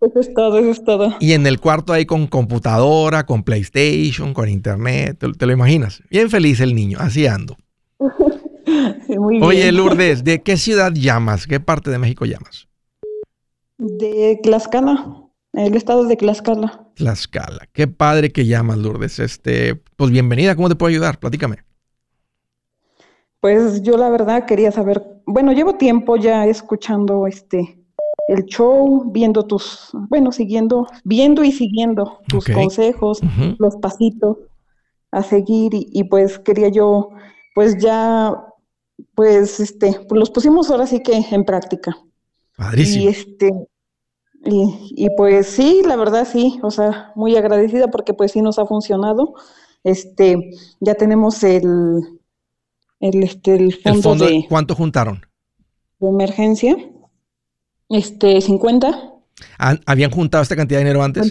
Eso 0.00 0.20
es 0.20 0.34
todo, 0.34 0.58
eso 0.58 0.70
es 0.70 0.84
todo. 0.84 1.14
Y 1.20 1.34
en 1.34 1.46
el 1.46 1.60
cuarto 1.60 1.92
ahí 1.92 2.06
con 2.06 2.26
computadora, 2.26 3.26
con 3.26 3.42
PlayStation, 3.42 4.32
con 4.34 4.48
internet, 4.48 5.18
te, 5.18 5.30
te 5.32 5.46
lo 5.46 5.52
imaginas. 5.52 6.02
Bien 6.10 6.30
feliz 6.30 6.58
el 6.60 6.74
niño, 6.74 6.98
así 7.00 7.26
ando. 7.26 7.56
Oye, 9.42 9.72
Lourdes, 9.72 10.24
¿de 10.24 10.42
qué 10.42 10.56
ciudad 10.56 10.92
llamas? 10.92 11.46
¿Qué 11.46 11.60
parte 11.60 11.90
de 11.90 11.98
México 11.98 12.24
llamas? 12.24 12.68
De 13.78 14.38
Tlaxcala, 14.42 15.24
el 15.52 15.74
estado 15.74 16.04
de 16.04 16.16
Tlaxcala. 16.16 16.86
Tlaxcala. 16.94 17.68
Qué 17.72 17.88
padre 17.88 18.30
que 18.30 18.46
llamas, 18.46 18.78
Lourdes. 18.78 19.18
Este, 19.18 19.76
pues 19.96 20.10
bienvenida, 20.10 20.54
¿cómo 20.54 20.68
te 20.68 20.76
puedo 20.76 20.90
ayudar? 20.90 21.18
Platícame. 21.18 21.58
Pues 23.40 23.82
yo 23.82 23.96
la 23.96 24.10
verdad 24.10 24.44
quería 24.44 24.70
saber, 24.70 25.02
bueno, 25.24 25.52
llevo 25.52 25.76
tiempo 25.76 26.16
ya 26.16 26.46
escuchando 26.46 27.26
este 27.26 27.76
el 28.28 28.44
show, 28.44 29.10
viendo 29.10 29.44
tus, 29.44 29.90
bueno, 29.92 30.30
siguiendo, 30.30 30.86
viendo 31.02 31.42
y 31.42 31.50
siguiendo 31.50 32.20
tus 32.28 32.44
consejos, 32.44 33.20
los 33.58 33.76
pasitos 33.78 34.36
a 35.10 35.24
seguir 35.24 35.74
y, 35.74 35.88
y, 35.92 36.04
pues 36.04 36.38
quería 36.38 36.68
yo 36.68 37.10
pues 37.54 37.78
ya 37.78 38.32
pues 39.14 39.60
este, 39.60 40.00
pues 40.08 40.18
los 40.18 40.30
pusimos 40.30 40.70
ahora 40.70 40.86
sí 40.86 41.02
que 41.02 41.14
en 41.30 41.44
práctica. 41.44 41.96
Padrísimo. 42.56 43.04
Y 43.04 43.08
este, 43.08 43.50
y, 44.42 45.08
pues 45.16 45.48
sí, 45.48 45.82
la 45.84 45.96
verdad 45.96 46.26
sí, 46.30 46.58
o 46.62 46.70
sea, 46.70 47.12
muy 47.14 47.36
agradecida 47.36 47.88
porque 47.88 48.14
pues 48.14 48.32
sí 48.32 48.40
nos 48.40 48.58
ha 48.58 48.66
funcionado. 48.66 49.34
Este, 49.84 50.50
ya 50.80 50.94
tenemos 50.94 51.42
el, 51.42 52.00
el, 53.00 53.22
este, 53.22 53.54
el 53.54 53.74
fondo, 53.74 54.14
de, 54.24 54.46
¿Cuánto 54.48 54.74
juntaron? 54.74 55.26
De 55.98 56.08
emergencia. 56.08 56.74
Este, 57.90 58.40
50. 58.40 59.12
¿Habían 59.58 60.10
juntado 60.10 60.42
esta 60.42 60.56
cantidad 60.56 60.78
de 60.78 60.84
dinero 60.84 61.02
antes? 61.02 61.30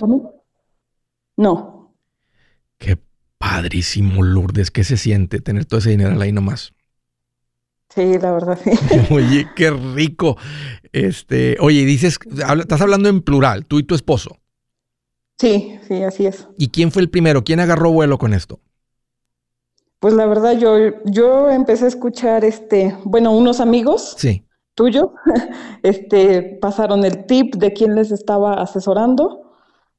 No. 1.35 1.95
Qué 2.77 2.97
padrísimo, 3.39 4.21
Lourdes. 4.21 4.69
¿Qué 4.69 4.83
se 4.83 4.97
siente 4.97 5.41
tener 5.41 5.65
todo 5.65 5.79
ese 5.79 5.91
dinero 5.91 6.19
ahí 6.19 6.31
nomás? 6.31 6.73
Sí, 7.93 8.17
la 8.19 8.31
verdad, 8.31 8.59
sí. 8.63 8.71
Oye, 9.13 9.47
qué 9.55 9.71
rico. 9.71 10.37
Este, 10.91 11.55
oye, 11.59 11.85
dices, 11.85 12.17
estás 12.59 12.81
hablando 12.81 13.09
en 13.09 13.21
plural, 13.21 13.65
tú 13.65 13.79
y 13.79 13.83
tu 13.83 13.93
esposo. 13.93 14.37
Sí, 15.37 15.79
sí, 15.87 16.03
así 16.03 16.25
es. 16.25 16.47
¿Y 16.57 16.69
quién 16.69 16.91
fue 16.91 17.01
el 17.01 17.09
primero? 17.09 17.43
¿Quién 17.43 17.59
agarró 17.59 17.91
vuelo 17.91 18.17
con 18.17 18.33
esto? 18.33 18.59
Pues 19.99 20.13
la 20.13 20.25
verdad, 20.25 20.57
yo, 20.57 20.77
yo 21.05 21.49
empecé 21.49 21.85
a 21.85 21.89
escuchar, 21.89 22.43
este, 22.45 22.95
bueno, 23.03 23.31
unos 23.31 23.59
amigos 23.59 24.15
sí. 24.17 24.45
tuyos, 24.73 25.07
este, 25.83 26.57
pasaron 26.61 27.05
el 27.05 27.25
tip 27.25 27.55
de 27.55 27.73
quién 27.73 27.95
les 27.95 28.11
estaba 28.11 28.53
asesorando, 28.53 29.53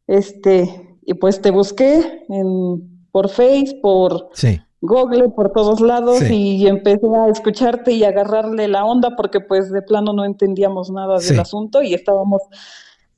este, 0.06 0.98
y 1.02 1.14
pues 1.14 1.40
te 1.40 1.50
busqué 1.50 2.24
en, 2.28 3.06
por 3.12 3.28
Face, 3.28 3.78
por 3.82 4.30
sí. 4.32 4.60
Google 4.82 5.28
por 5.30 5.52
todos 5.52 5.80
lados 5.80 6.22
y 6.30 6.66
empecé 6.66 7.06
a 7.06 7.28
escucharte 7.28 7.92
y 7.92 8.04
agarrarle 8.04 8.66
la 8.66 8.84
onda 8.84 9.14
porque 9.14 9.40
pues 9.40 9.70
de 9.70 9.82
plano 9.82 10.12
no 10.12 10.24
entendíamos 10.24 10.90
nada 10.90 11.18
del 11.18 11.38
asunto 11.38 11.82
y 11.82 11.92
estábamos 11.92 12.42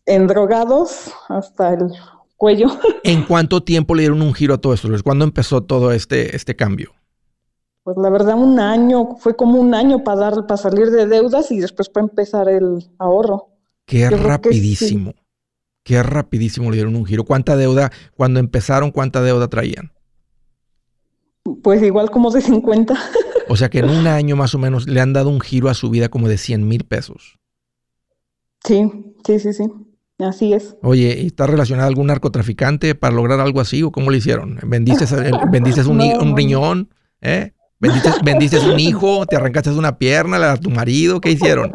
endrogados 0.06 1.12
hasta 1.28 1.74
el 1.74 1.92
cuello. 2.36 2.66
¿En 3.04 3.24
cuánto 3.24 3.62
tiempo 3.62 3.94
le 3.94 4.02
dieron 4.02 4.22
un 4.22 4.34
giro 4.34 4.54
a 4.54 4.58
todo 4.58 4.74
esto? 4.74 4.88
¿Cuándo 5.04 5.24
empezó 5.24 5.62
todo 5.62 5.92
este, 5.92 6.34
este 6.34 6.56
cambio? 6.56 6.92
Pues 7.84 7.96
la 7.96 8.10
verdad 8.10 8.36
un 8.36 8.58
año, 8.60 9.16
fue 9.18 9.36
como 9.36 9.60
un 9.60 9.74
año 9.74 10.04
para 10.04 10.20
dar, 10.20 10.46
para 10.46 10.56
salir 10.56 10.90
de 10.90 11.06
deudas 11.06 11.50
y 11.52 11.60
después 11.60 11.88
para 11.88 12.06
empezar 12.06 12.48
el 12.48 12.90
ahorro. 12.98 13.48
Qué 13.86 14.08
rapidísimo. 14.10 15.14
Qué 15.84 16.00
rapidísimo 16.02 16.70
le 16.70 16.76
dieron 16.76 16.94
un 16.94 17.04
giro. 17.04 17.24
¿Cuánta 17.24 17.56
deuda, 17.56 17.90
cuando 18.16 18.38
empezaron, 18.38 18.92
cuánta 18.92 19.20
deuda 19.20 19.48
traían? 19.48 19.92
Pues 21.62 21.82
igual 21.82 22.10
como 22.10 22.30
de 22.30 22.40
50. 22.40 22.94
O 23.48 23.56
sea 23.56 23.68
que 23.68 23.80
en 23.80 23.90
un 23.90 24.06
año 24.06 24.34
más 24.34 24.54
o 24.54 24.58
menos 24.58 24.86
le 24.88 25.00
han 25.00 25.12
dado 25.12 25.28
un 25.28 25.40
giro 25.40 25.68
a 25.68 25.74
su 25.74 25.90
vida 25.90 26.08
como 26.08 26.26
de 26.26 26.38
100 26.38 26.66
mil 26.66 26.84
pesos. 26.84 27.38
Sí, 28.64 28.90
sí, 29.26 29.40
sí, 29.40 29.52
sí. 29.52 29.64
Así 30.18 30.52
es. 30.52 30.76
Oye, 30.82 31.18
¿y 31.20 31.26
está 31.26 31.46
relacionado 31.46 31.86
a 31.86 31.88
algún 31.88 32.06
narcotraficante 32.06 32.94
para 32.94 33.14
lograr 33.14 33.40
algo 33.40 33.60
así 33.60 33.82
o 33.82 33.90
cómo 33.90 34.10
lo 34.10 34.16
hicieron? 34.16 34.58
¿Vendiste, 34.62 35.04
vendiste 35.50 35.82
un, 35.82 36.00
un, 36.20 36.36
riñón? 36.36 36.88
¿Eh? 37.20 37.52
¿Vendiste, 37.80 38.10
¿Vendiste 38.24 38.58
un 38.60 38.78
hijo? 38.78 39.26
¿Te 39.26 39.36
arrancaste 39.36 39.70
una 39.70 39.98
pierna 39.98 40.52
a 40.52 40.56
tu 40.56 40.70
marido? 40.70 41.20
¿Qué 41.20 41.32
hicieron? 41.32 41.72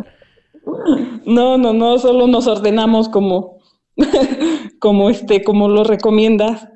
No, 1.25 1.57
no, 1.57 1.73
no, 1.73 1.99
solo 1.99 2.27
nos 2.27 2.47
ordenamos 2.47 3.09
como, 3.09 3.59
como 4.79 5.09
este, 5.09 5.43
como 5.43 5.67
lo 5.67 5.83
recomiendas. 5.83 6.69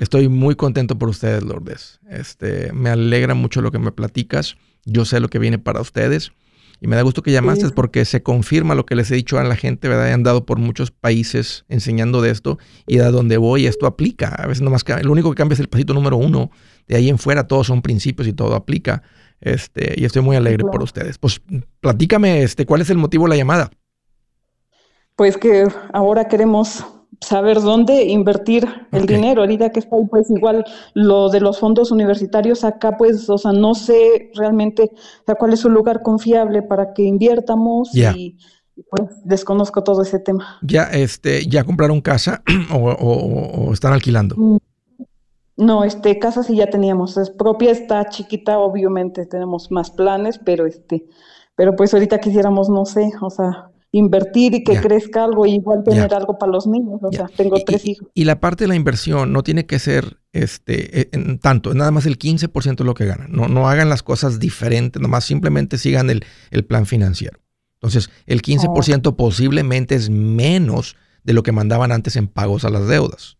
Estoy 0.00 0.28
muy 0.28 0.54
contento 0.54 0.98
por 0.98 1.08
ustedes, 1.08 1.42
Lourdes. 1.42 2.00
Este, 2.08 2.72
me 2.72 2.90
alegra 2.90 3.34
mucho 3.34 3.62
lo 3.62 3.70
que 3.70 3.78
me 3.78 3.92
platicas. 3.92 4.56
Yo 4.84 5.04
sé 5.04 5.20
lo 5.20 5.28
que 5.28 5.38
viene 5.38 5.58
para 5.58 5.80
ustedes. 5.80 6.32
Y 6.80 6.86
me 6.86 6.96
da 6.96 7.02
gusto 7.02 7.22
que 7.22 7.32
llamaste 7.32 7.70
porque 7.70 8.04
se 8.04 8.22
confirma 8.22 8.74
lo 8.74 8.84
que 8.84 8.94
les 8.94 9.10
he 9.10 9.14
dicho 9.14 9.38
a 9.38 9.44
la 9.44 9.56
gente, 9.56 9.88
¿verdad? 9.88 10.10
He 10.10 10.12
andado 10.12 10.44
por 10.44 10.58
muchos 10.58 10.90
países 10.90 11.64
enseñando 11.68 12.20
de 12.20 12.30
esto 12.30 12.58
y 12.86 12.98
de 12.98 13.04
donde 13.10 13.36
voy 13.38 13.66
esto 13.66 13.86
aplica. 13.86 14.28
A 14.28 14.46
veces 14.46 14.62
nomás 14.62 14.84
lo 15.02 15.12
único 15.12 15.30
que 15.30 15.36
cambia 15.36 15.54
es 15.54 15.60
el 15.60 15.68
pasito 15.68 15.94
número 15.94 16.16
uno. 16.16 16.50
De 16.86 16.96
ahí 16.96 17.08
en 17.08 17.18
fuera 17.18 17.46
todos 17.46 17.68
son 17.68 17.80
principios 17.80 18.28
y 18.28 18.32
todo 18.32 18.54
aplica. 18.54 19.02
Este, 19.40 19.94
y 19.96 20.04
estoy 20.04 20.22
muy 20.22 20.36
alegre 20.36 20.64
por 20.64 20.82
ustedes. 20.82 21.16
Pues 21.16 21.40
platícame, 21.80 22.42
este, 22.42 22.66
¿cuál 22.66 22.80
es 22.80 22.90
el 22.90 22.98
motivo 22.98 23.24
de 23.24 23.30
la 23.30 23.36
llamada? 23.36 23.70
Pues 25.16 25.36
que 25.36 25.66
ahora 25.92 26.28
queremos 26.28 26.84
saber 27.20 27.60
dónde 27.60 28.04
invertir 28.04 28.66
el 28.92 29.06
dinero. 29.06 29.42
Ahorita 29.42 29.70
que 29.70 29.80
está 29.80 29.96
pues 30.10 30.30
igual 30.30 30.64
lo 30.94 31.28
de 31.28 31.40
los 31.40 31.58
fondos 31.58 31.90
universitarios 31.90 32.64
acá, 32.64 32.96
pues, 32.96 33.28
o 33.28 33.38
sea, 33.38 33.52
no 33.52 33.74
sé 33.74 34.30
realmente 34.34 34.90
cuál 35.38 35.52
es 35.52 35.64
un 35.64 35.74
lugar 35.74 36.02
confiable 36.02 36.62
para 36.62 36.92
que 36.92 37.02
invirtamos 37.02 37.94
y, 37.94 38.36
pues 38.90 39.02
desconozco 39.24 39.84
todo 39.84 40.02
ese 40.02 40.18
tema. 40.18 40.58
Ya, 40.62 40.84
este, 40.84 41.46
ya 41.46 41.64
compraron 41.64 42.00
casa 42.00 42.42
o, 42.72 43.70
están 43.72 43.92
alquilando. 43.92 44.34
Mm, 44.36 44.56
no, 45.56 45.84
este, 45.84 46.18
casa 46.18 46.42
sí 46.42 46.56
ya 46.56 46.66
teníamos, 46.66 47.16
es 47.16 47.30
propia, 47.30 47.70
está 47.70 48.08
chiquita, 48.08 48.58
obviamente 48.58 49.26
tenemos 49.26 49.70
más 49.70 49.90
planes, 49.92 50.40
pero 50.44 50.66
este, 50.66 51.06
pero 51.54 51.76
pues 51.76 51.94
ahorita 51.94 52.18
quisiéramos, 52.18 52.68
no 52.68 52.84
sé, 52.84 53.12
o 53.20 53.30
sea, 53.30 53.70
invertir 53.94 54.54
y 54.54 54.64
que 54.64 54.80
crezca 54.80 55.22
algo, 55.22 55.46
igual 55.46 55.84
tener 55.84 56.12
algo 56.14 56.36
para 56.36 56.50
los 56.50 56.66
niños. 56.66 56.98
O 57.00 57.12
sea, 57.12 57.28
tengo 57.36 57.56
tres 57.64 57.86
hijos. 57.86 58.08
Y 58.12 58.24
la 58.24 58.40
parte 58.40 58.64
de 58.64 58.68
la 58.68 58.74
inversión 58.74 59.32
no 59.32 59.44
tiene 59.44 59.66
que 59.66 59.78
ser 59.78 60.18
este, 60.32 61.02
e, 61.02 61.08
en 61.12 61.38
tanto, 61.38 61.70
es 61.70 61.76
nada 61.76 61.92
más 61.92 62.04
el 62.04 62.18
15% 62.18 62.78
de 62.78 62.84
lo 62.84 62.94
que 62.94 63.06
ganan. 63.06 63.30
No, 63.30 63.46
no 63.46 63.68
hagan 63.68 63.88
las 63.88 64.02
cosas 64.02 64.40
diferentes, 64.40 65.00
nomás 65.00 65.24
simplemente 65.24 65.78
sigan 65.78 66.10
el, 66.10 66.24
plan 66.64 66.86
financiero. 66.86 67.38
Entonces, 67.74 68.10
el 68.26 68.42
15% 68.42 69.14
posiblemente 69.14 69.94
es 69.94 70.10
menos 70.10 70.96
de 71.22 71.32
lo 71.32 71.44
que 71.44 71.52
mandaban 71.52 71.92
antes 71.92 72.16
en 72.16 72.26
pagos 72.26 72.64
a 72.64 72.70
las 72.70 72.88
deudas. 72.88 73.36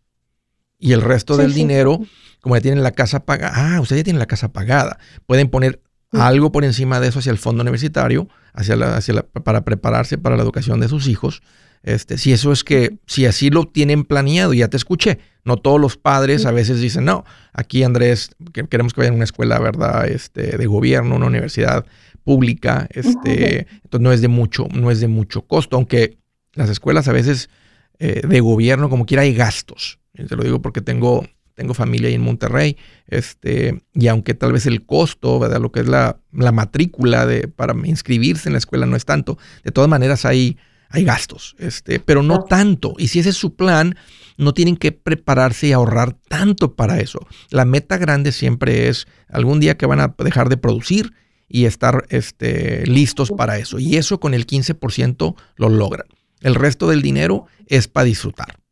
Y 0.79 0.93
el 0.93 1.03
resto 1.03 1.37
del 1.37 1.53
dinero, 1.53 2.01
como 2.41 2.55
ya 2.55 2.61
tienen 2.61 2.85
la 2.85 2.93
casa 2.93 3.25
pagada, 3.25 3.55
ah, 3.57 3.81
ustedes 3.81 4.01
ya 4.01 4.05
tienen 4.05 4.21
la 4.21 4.27
casa 4.27 4.53
pagada, 4.53 4.99
pueden 5.27 5.49
poner 5.49 5.83
algo 6.15 6.53
por 6.53 6.65
encima 6.65 7.01
de 7.01 7.09
eso 7.09 7.19
hacia 7.19 7.33
el 7.33 7.39
fondo 7.39 7.63
universitario, 7.63 8.29
hacia 8.53 8.77
la, 8.77 8.97
hacia 8.97 9.23
para 9.23 9.65
prepararse 9.65 10.19
para 10.19 10.37
la 10.37 10.43
educación 10.43 10.81
de 10.81 10.89
sus 10.89 11.09
hijos. 11.09 11.43
Este, 11.83 12.17
si 12.17 12.33
eso 12.33 12.51
es 12.51 12.65
que, 12.65 12.97
si 13.07 13.27
así 13.27 13.51
lo 13.51 13.65
tienen 13.65 14.05
planeado, 14.05 14.55
ya 14.55 14.69
te 14.69 14.77
escuché. 14.77 15.19
No 15.45 15.59
todos 15.59 15.79
los 15.79 15.99
padres 15.99 16.47
a 16.47 16.51
veces 16.51 16.81
dicen, 16.81 17.05
no, 17.05 17.25
aquí 17.53 17.83
Andrés, 17.83 18.31
queremos 18.71 18.95
que 18.95 19.03
vayan 19.03 19.15
a 19.15 19.17
una 19.17 19.25
escuela, 19.25 19.59
¿verdad? 19.59 20.09
Este, 20.09 20.57
de 20.57 20.67
gobierno, 20.67 21.17
una 21.17 21.27
universidad 21.27 21.85
pública, 22.25 22.89
este, 22.91 23.67
entonces 23.85 24.01
no 24.01 24.13
es 24.13 24.23
de 24.23 24.29
mucho, 24.29 24.67
no 24.73 24.91
es 24.91 25.01
de 25.01 25.09
mucho 25.09 25.43
costo, 25.43 25.77
aunque 25.77 26.17
las 26.55 26.71
escuelas 26.71 27.07
a 27.09 27.13
veces 27.13 27.51
eh, 27.99 28.23
de 28.27 28.41
gobierno, 28.41 28.89
como 28.89 29.05
quiera, 29.05 29.23
hay 29.23 29.35
gastos. 29.35 29.99
Te 30.15 30.37
lo 30.37 30.43
digo 30.43 30.63
porque 30.63 30.81
tengo 30.81 31.27
tengo 31.55 31.75
familia 31.75 32.09
ahí 32.09 32.15
en 32.15 32.23
Monterrey, 32.23 32.77
este, 33.07 33.83
y 33.95 34.09
aunque 34.09 34.35
tal 34.35 34.53
vez 34.53 34.67
el 34.67 34.85
costo, 34.85 35.39
¿verdad? 35.39 35.61
Lo 35.61 35.73
que 35.73 35.81
es 35.81 35.89
la, 35.89 36.19
matrícula 36.33 37.27
de, 37.27 37.49
para 37.49 37.75
inscribirse 37.85 38.49
en 38.49 38.55
la 38.55 38.59
escuela 38.59 38.87
no 38.87 38.97
es 38.97 39.05
tanto, 39.05 39.39
de 39.63 39.71
todas 39.71 39.89
maneras 39.89 40.25
hay, 40.25 40.59
hay 40.91 41.05
gastos, 41.05 41.55
este, 41.59 42.01
pero 42.01 42.23
no 42.23 42.45
tanto. 42.45 42.95
Y 42.99 43.09
si 43.09 43.21
ese 43.21 43.31
es 43.31 43.37
su 43.37 43.55
plan, 43.55 43.97
no 44.37 44.53
tienen 44.53 44.77
que 44.77 44.93
prepararse 44.93 45.69
y 45.69 45.73
ahorrar 45.73 46.17
tanto 46.29 46.75
para 46.75 47.01
eso. 47.01 47.21
La 47.51 47.65
meta 47.65 47.99
grande 47.99 48.33
siempre 48.33 48.89
es 48.89 49.07
algún 49.29 49.61
día 49.61 49.77
que 49.77 49.87
van 49.87 50.01
a 50.01 50.15
dejar 50.19 50.49
de 50.49 50.57
producir 50.57 51.13
y 51.49 51.67
estar 51.67 52.07
este, 52.09 52.87
listos 52.87 53.31
para 53.31 53.59
eso. 53.59 53.79
Y 53.79 53.97
eso 53.97 54.19
con 54.19 54.35
el 54.35 54.47
15% 54.47 55.37
lo 55.57 55.69
logran. 55.69 56.07
El 56.41 56.55
resto 56.55 56.89
del 56.89 57.01
dinero 57.01 57.47
es 57.67 57.89
para 57.89 58.05
disfrutar. 58.05 58.64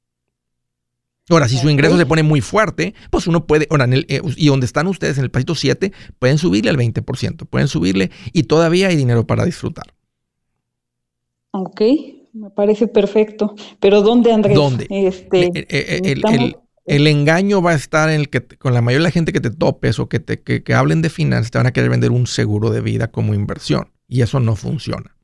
Ahora, 1.33 1.49
si 1.49 1.57
su 1.57 1.71
ingreso 1.71 1.97
se 1.97 2.07
pone 2.07 2.23
muy 2.23 2.41
fuerte, 2.41 2.95
pues 3.11 3.27
uno 3.27 3.47
puede, 3.47 3.67
ahora, 3.71 3.87
eh, 3.91 4.21
y 4.37 4.47
donde 4.49 4.67
están 4.67 4.87
ustedes 4.87 5.19
en 5.19 5.25
el 5.25 5.31
pasito 5.31 5.55
7, 5.55 5.93
pueden 6.19 6.39
subirle 6.39 6.71
al 6.71 6.77
20%, 6.77 7.47
pueden 7.47 7.69
subirle 7.69 8.11
y 8.33 8.45
todavía 8.45 8.89
hay 8.89 8.97
dinero 8.97 9.27
para 9.27 9.45
disfrutar. 9.45 9.95
Ok, 11.53 11.81
me 12.33 12.51
parece 12.51 12.87
perfecto. 12.87 13.55
Pero 13.81 14.03
¿dónde, 14.03 14.33
Andrés? 14.33 14.55
¿Dónde? 14.55 14.87
Este, 14.91 15.47
eh, 15.55 15.67
eh, 15.69 16.55
el, 16.85 17.07
engaño 17.07 17.63
va 17.63 17.73
a 17.73 17.75
estar 17.75 18.09
en 18.09 18.21
el 18.21 18.29
que 18.29 18.43
con 18.43 18.75
la 18.75 18.81
mayoría 18.81 19.05
de 19.05 19.09
la 19.09 19.13
gente 19.13 19.33
que 19.33 19.41
te 19.41 19.51
topes 19.51 19.99
o 19.99 20.09
que, 20.09 20.19
te, 20.19 20.41
que, 20.43 20.75
hablen 20.75 21.03
de 21.03 21.11
finanzas, 21.11 21.51
te 21.51 21.59
van 21.59 21.67
a 21.67 21.73
querer 21.73 21.91
vender 21.91 22.11
un 22.11 22.27
seguro 22.27 22.71
de 22.71 22.81
vida 22.81 23.09
como 23.11 23.35
inversión. 23.35 23.91
Y 24.09 24.23
eso 24.23 24.41
no 24.41 24.57
funciona. 24.57 25.17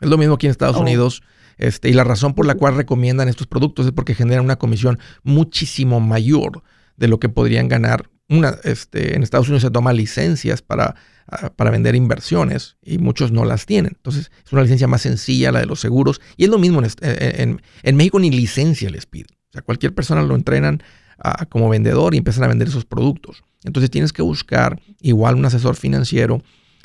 Es 0.00 0.08
lo 0.08 0.18
mismo 0.18 0.34
aquí 0.34 0.46
en 0.46 0.50
Estados 0.50 0.76
oh. 0.76 0.80
Unidos 0.80 1.22
este, 1.58 1.88
y 1.88 1.92
la 1.92 2.04
razón 2.04 2.34
por 2.34 2.46
la 2.46 2.54
cual 2.54 2.76
recomiendan 2.76 3.28
estos 3.28 3.46
productos 3.46 3.86
es 3.86 3.92
porque 3.92 4.14
generan 4.14 4.44
una 4.44 4.56
comisión 4.56 4.98
muchísimo 5.22 6.00
mayor 6.00 6.62
de 6.96 7.08
lo 7.08 7.18
que 7.18 7.28
podrían 7.28 7.68
ganar. 7.68 8.10
Una, 8.28 8.56
este, 8.64 9.14
en 9.14 9.22
Estados 9.22 9.48
Unidos 9.48 9.62
se 9.62 9.70
toman 9.70 9.96
licencias 9.96 10.62
para, 10.62 10.94
ah, 11.28 11.50
para 11.50 11.70
vender 11.70 11.94
inversiones 11.94 12.76
y 12.82 12.98
muchos 12.98 13.32
no 13.32 13.44
las 13.44 13.66
tienen. 13.66 13.92
Entonces 13.96 14.30
es 14.44 14.52
una 14.52 14.62
licencia 14.62 14.86
más 14.86 15.02
sencilla, 15.02 15.52
la 15.52 15.60
de 15.60 15.66
los 15.66 15.80
seguros. 15.80 16.20
Y 16.36 16.44
es 16.44 16.50
lo 16.50 16.58
mismo, 16.58 16.82
en, 16.82 17.62
en, 17.82 17.96
México 17.96 18.18
ni 18.18 18.30
licencia 18.30 18.88
les 18.90 19.06
piden. 19.06 19.36
O 19.50 19.52
sea, 19.52 19.62
cualquier 19.62 19.94
persona 19.94 20.22
lo 20.22 20.34
entrenan 20.34 20.82
ah, 21.18 21.46
como 21.46 21.68
vendedor 21.68 22.14
y 22.14 22.18
empiezan 22.18 22.44
a 22.44 22.48
vender 22.48 22.68
esos 22.68 22.84
productos. 22.84 23.44
Entonces 23.64 23.90
tienes 23.90 24.12
que 24.12 24.22
buscar 24.22 24.80
igual 25.00 25.36
un 25.36 25.44
asesor 25.44 25.76
financiero 25.76 26.42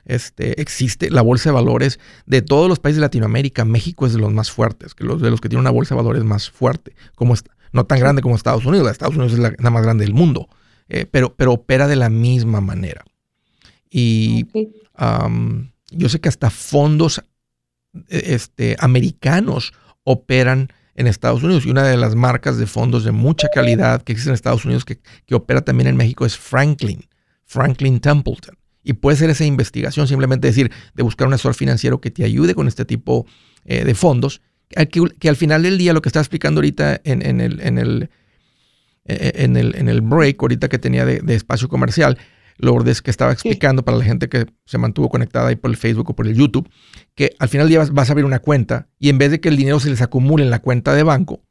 este, 0.09 0.59
existe 0.59 1.11
la 1.11 1.21
bolsa 1.21 1.49
de 1.49 1.53
valores 1.53 1.99
de 2.25 2.41
todos 2.41 2.67
los 2.67 2.79
países 2.79 2.97
de 2.97 3.01
Latinoamérica. 3.01 3.63
México 3.63 4.05
es 4.05 4.13
de 4.13 4.19
los 4.19 4.33
más 4.33 4.51
fuertes, 4.51 4.95
que 4.95 5.03
los 5.03 5.21
de 5.21 5.29
los 5.29 5.39
que 5.39 5.49
tienen 5.49 5.61
una 5.61 5.69
bolsa 5.69 5.93
de 5.93 6.01
valores 6.01 6.23
más 6.23 6.49
fuerte, 6.49 6.95
como 7.15 7.35
no 7.71 7.85
tan 7.85 7.99
grande 7.99 8.21
como 8.21 8.35
Estados 8.35 8.65
Unidos. 8.65 8.85
La 8.85 8.91
Estados 8.91 9.15
Unidos 9.15 9.33
es 9.33 9.39
la, 9.39 9.69
más 9.69 9.83
grande 9.83 10.05
del 10.05 10.15
mundo, 10.15 10.49
eh, 10.87 11.05
pero, 11.09 11.35
pero 11.35 11.53
opera 11.53 11.87
de 11.87 11.95
la 11.95 12.09
misma 12.09 12.59
manera. 12.59 13.05
Y 13.91 14.47
yo 15.91 16.09
sé 16.09 16.19
que 16.19 16.29
hasta 16.29 16.49
fondos 16.49 17.23
e, 17.93 18.33
este, 18.33 18.75
americanos 18.79 19.73
operan 20.03 20.73
en 20.95 21.07
Estados 21.07 21.43
Unidos. 21.43 21.65
Y 21.65 21.69
una 21.69 21.83
de 21.83 21.97
las 21.97 22.15
marcas 22.15 22.57
de 22.57 22.65
fondos 22.65 23.03
de 23.03 23.11
mucha 23.11 23.47
calidad 23.53 24.01
que 24.01 24.11
existe 24.11 24.31
en 24.31 24.35
Estados 24.35 24.65
Unidos, 24.65 24.85
que, 24.85 24.99
que 25.25 25.35
opera 25.35 25.61
también 25.61 25.87
en 25.87 25.97
México, 25.97 26.25
es 26.25 26.35
Franklin, 26.35 27.05
Franklin 27.45 27.99
Templeton. 27.99 28.58
Y 28.89 28.93
puede 28.93 29.17
ser 29.17 29.29
esa 29.29 29.45
investigación, 29.45 30.07
simplemente 30.07 30.47
decir, 30.47 30.71
de 30.95 31.03
buscar 31.03 31.27
un 31.27 31.35
asesor 31.35 31.53
financiero 31.53 32.01
que 32.01 32.09
te 32.09 32.23
ayude 32.23 32.55
con 32.55 32.67
este 32.67 32.85
tipo 32.85 33.27
eh, 33.65 33.85
de 33.85 33.93
fondos, 33.93 34.41
que, 34.67 35.29
al 35.29 35.35
final 35.35 35.61
del 35.61 35.77
día, 35.77 35.93
lo 35.93 36.01
que 36.01 36.09
está 36.09 36.17
explicando 36.17 36.57
ahorita 36.57 36.99
en, 37.03 37.39
el, 37.39 37.61
en, 37.61 37.77
el, 37.77 38.09
eh, 39.05 39.33
en, 39.35 39.57
el, 39.57 39.75
en 39.75 39.89
el 39.89 40.01
break, 40.01 40.41
ahorita 40.41 40.69
que 40.69 40.79
tenía 40.79 41.05
de, 41.05 41.21
espacio 41.35 41.69
comercial, 41.69 42.17
Lourdes, 42.57 43.03
que 43.03 43.11
estaba 43.11 43.31
explicando 43.31 43.85
para 43.85 43.95
la 43.95 44.05
gente 44.05 44.27
que 44.27 44.47
se 44.65 44.79
mantuvo 44.79 45.07
conectada 45.07 45.49
ahí 45.49 45.55
por 45.55 45.69
el 45.69 45.77
Facebook 45.77 46.09
o 46.09 46.15
por 46.15 46.25
el 46.25 46.33
YouTube, 46.33 46.67
que 47.13 47.35
al 47.37 47.47
final 47.47 47.67
del 47.67 47.83
día 47.83 47.93
vas, 47.93 48.09
a 48.09 48.13
abrir 48.13 48.25
una 48.25 48.39
cuenta 48.39 48.87
y 48.97 49.09
en 49.09 49.19
vez 49.19 49.29
de 49.29 49.39
que 49.39 49.49
el 49.49 49.55
dinero 49.55 49.79
se 49.79 49.91
les 49.91 50.01
acumule 50.01 50.43
en 50.43 50.49
la 50.49 50.63
cuenta 50.63 50.95
de 50.95 51.03
banco, 51.03 51.43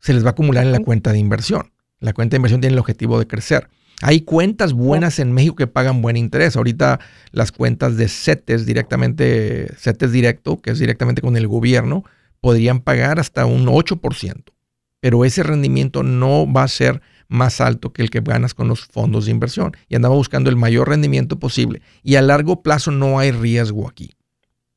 se 0.00 0.12
les 0.12 0.24
va 0.24 0.30
a 0.30 0.32
acumular 0.32 0.64
en 0.64 0.72
la 0.72 0.80
cuenta 0.80 1.12
de 1.12 1.18
inversión. 1.20 1.70
La 2.00 2.12
cuenta 2.12 2.34
de 2.34 2.38
inversión 2.38 2.60
tiene 2.60 2.74
el 2.74 2.80
objetivo 2.80 3.20
de 3.20 3.28
crecer. 3.28 3.70
Hay 4.02 4.22
cuentas 4.22 4.72
buenas 4.72 5.18
en 5.18 5.32
México 5.32 5.56
que 5.56 5.66
pagan 5.66 6.02
buen 6.02 6.16
interés. 6.16 6.56
Ahorita 6.56 7.00
las 7.32 7.52
cuentas 7.52 7.96
de 7.96 8.08
CETES 8.08 8.66
directamente, 8.66 9.72
CETES 9.76 10.12
directo, 10.12 10.60
que 10.60 10.70
es 10.70 10.78
directamente 10.78 11.22
con 11.22 11.36
el 11.36 11.46
gobierno, 11.46 12.04
podrían 12.40 12.80
pagar 12.80 13.18
hasta 13.20 13.46
un 13.46 13.66
8%. 13.66 14.52
Pero 15.00 15.24
ese 15.24 15.42
rendimiento 15.42 16.02
no 16.02 16.50
va 16.50 16.64
a 16.64 16.68
ser 16.68 17.02
más 17.28 17.60
alto 17.60 17.92
que 17.92 18.02
el 18.02 18.10
que 18.10 18.20
ganas 18.20 18.54
con 18.54 18.68
los 18.68 18.84
fondos 18.84 19.26
de 19.26 19.30
inversión. 19.30 19.72
Y 19.88 19.96
andamos 19.96 20.18
buscando 20.18 20.50
el 20.50 20.56
mayor 20.56 20.88
rendimiento 20.88 21.38
posible. 21.38 21.82
Y 22.02 22.16
a 22.16 22.22
largo 22.22 22.62
plazo 22.62 22.90
no 22.90 23.18
hay 23.18 23.30
riesgo 23.30 23.88
aquí. 23.88 24.12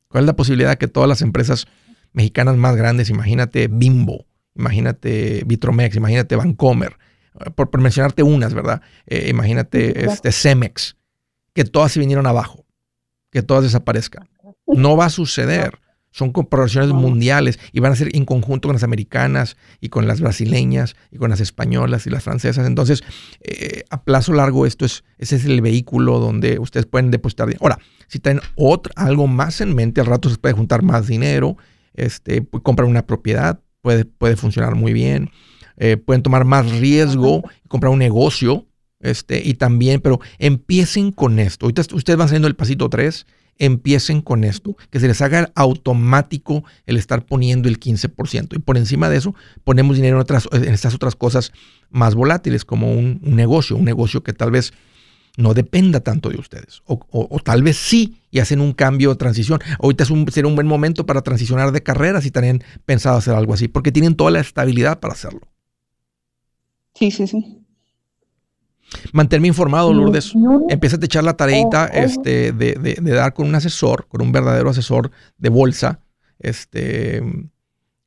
¿Cuál 0.08 0.24
es 0.24 0.26
la 0.26 0.36
posibilidad 0.36 0.78
que 0.78 0.88
todas 0.88 1.08
las 1.08 1.22
empresas 1.22 1.66
mexicanas 2.12 2.56
más 2.56 2.76
grandes, 2.76 3.10
imagínate 3.10 3.68
Bimbo, 3.68 4.26
imagínate 4.54 5.42
Vitromex, 5.46 5.96
imagínate 5.96 6.36
Vancomer, 6.36 6.96
por, 7.54 7.80
mencionarte 7.80 8.22
unas, 8.22 8.54
¿verdad? 8.54 8.82
Eh, 9.06 9.28
imagínate 9.30 10.04
este 10.04 10.32
Cemex, 10.32 10.96
que 11.52 11.64
todas 11.64 11.92
se 11.92 12.00
vinieron 12.00 12.26
abajo, 12.26 12.66
que 13.30 13.42
todas 13.42 13.64
desaparezcan. 13.64 14.28
No 14.66 14.96
va 14.96 15.06
a 15.06 15.10
suceder. 15.10 15.78
Son 16.10 16.32
corporaciones 16.32 16.90
mundiales 16.90 17.60
y 17.70 17.80
van 17.80 17.92
a 17.92 17.96
ser 17.96 18.16
en 18.16 18.24
conjunto 18.24 18.68
con 18.68 18.74
las 18.74 18.82
americanas 18.82 19.56
y 19.80 19.90
con 19.90 20.08
las 20.08 20.20
brasileñas 20.20 20.96
y 21.10 21.18
con 21.18 21.30
las 21.30 21.40
españolas 21.40 22.06
y 22.06 22.10
las 22.10 22.24
francesas. 22.24 22.66
Entonces, 22.66 23.04
eh, 23.40 23.84
a 23.90 24.02
plazo 24.02 24.32
largo, 24.32 24.64
esto 24.64 24.86
es, 24.86 25.04
ese 25.18 25.36
es 25.36 25.44
el 25.44 25.60
vehículo 25.60 26.18
donde 26.18 26.58
ustedes 26.58 26.86
pueden 26.86 27.10
depositar 27.10 27.46
dinero. 27.46 27.62
Ahora, 27.62 27.78
si 28.08 28.18
tienen 28.18 28.42
otro, 28.56 28.92
algo 28.96 29.26
más 29.26 29.60
en 29.60 29.74
mente, 29.74 30.00
al 30.00 30.06
rato 30.06 30.30
se 30.30 30.38
puede 30.38 30.54
juntar 30.54 30.82
más 30.82 31.06
dinero, 31.06 31.58
este, 31.92 32.44
comprar 32.62 32.88
una 32.88 33.06
propiedad, 33.06 33.60
puede, 33.82 34.06
puede 34.06 34.36
funcionar 34.36 34.74
muy 34.74 34.94
bien. 34.94 35.30
Eh, 35.78 35.96
pueden 35.96 36.22
tomar 36.22 36.44
más 36.44 36.70
riesgo, 36.70 37.42
comprar 37.68 37.92
un 37.92 38.00
negocio, 38.00 38.66
este, 39.00 39.40
y 39.44 39.54
también, 39.54 40.00
pero 40.00 40.20
empiecen 40.38 41.12
con 41.12 41.38
esto. 41.38 41.66
Ahorita 41.66 41.82
ustedes 41.94 42.16
van 42.16 42.28
saliendo 42.28 42.48
del 42.48 42.56
pasito 42.56 42.88
3, 42.88 43.26
empiecen 43.58 44.22
con 44.22 44.44
esto, 44.44 44.76
que 44.90 45.00
se 45.00 45.08
les 45.08 45.20
haga 45.20 45.50
automático 45.54 46.64
el 46.86 46.96
estar 46.96 47.24
poniendo 47.24 47.68
el 47.68 47.78
15%. 47.78 48.56
Y 48.56 48.58
por 48.58 48.76
encima 48.76 49.08
de 49.08 49.18
eso, 49.18 49.34
ponemos 49.64 49.96
dinero 49.96 50.16
en, 50.16 50.22
otras, 50.22 50.48
en 50.52 50.72
estas 50.72 50.94
otras 50.94 51.16
cosas 51.16 51.52
más 51.90 52.14
volátiles, 52.14 52.64
como 52.64 52.92
un, 52.92 53.20
negocio, 53.22 53.76
un 53.76 53.84
negocio 53.84 54.22
que 54.22 54.32
tal 54.32 54.50
vez 54.50 54.72
no 55.36 55.54
dependa 55.54 56.00
tanto 56.00 56.30
de 56.30 56.38
ustedes. 56.38 56.82
O, 56.86 57.40
tal 57.44 57.62
vez 57.62 57.76
sí 57.76 58.16
y 58.30 58.40
hacen 58.40 58.60
un 58.60 58.72
cambio 58.72 59.10
de 59.10 59.16
transición. 59.16 59.60
Ahorita 59.80 60.04
es 60.04 60.10
un, 60.10 60.26
será 60.30 60.48
un 60.48 60.56
buen 60.56 60.66
momento 60.66 61.06
para 61.06 61.22
transicionar 61.22 61.70
de 61.70 61.82
carrera 61.82 62.20
si 62.20 62.30
tienen 62.30 62.64
pensado 62.84 63.16
hacer 63.16 63.34
algo 63.34 63.54
así, 63.54 63.68
porque 63.68 63.92
tienen 63.92 64.16
toda 64.16 64.32
la 64.32 64.40
estabilidad 64.40 64.98
para 64.98 65.14
hacerlo. 65.14 65.40
Sí, 66.98 67.10
sí, 67.10 67.26
sí. 67.26 67.64
Manténme 69.12 69.48
informado, 69.48 69.92
Lourdes. 69.92 70.32
Empieza 70.68 70.96
a 70.96 71.04
echar 71.04 71.22
la 71.22 71.36
tareita 71.36 71.86
este, 71.86 72.52
de, 72.52 72.94
dar 73.02 73.34
con 73.34 73.46
un 73.46 73.54
asesor, 73.54 74.06
con 74.08 74.22
un 74.22 74.32
verdadero 74.32 74.70
asesor 74.70 75.10
de 75.36 75.48
bolsa. 75.50 76.00
Este, 76.38 77.22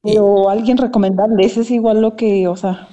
o 0.01 0.49
alguien 0.49 0.77
recomendable, 0.77 1.45
ese 1.45 1.61
es 1.61 1.71
igual 1.71 2.01
lo 2.01 2.15
que, 2.15 2.47
o 2.47 2.55
sea, 2.55 2.87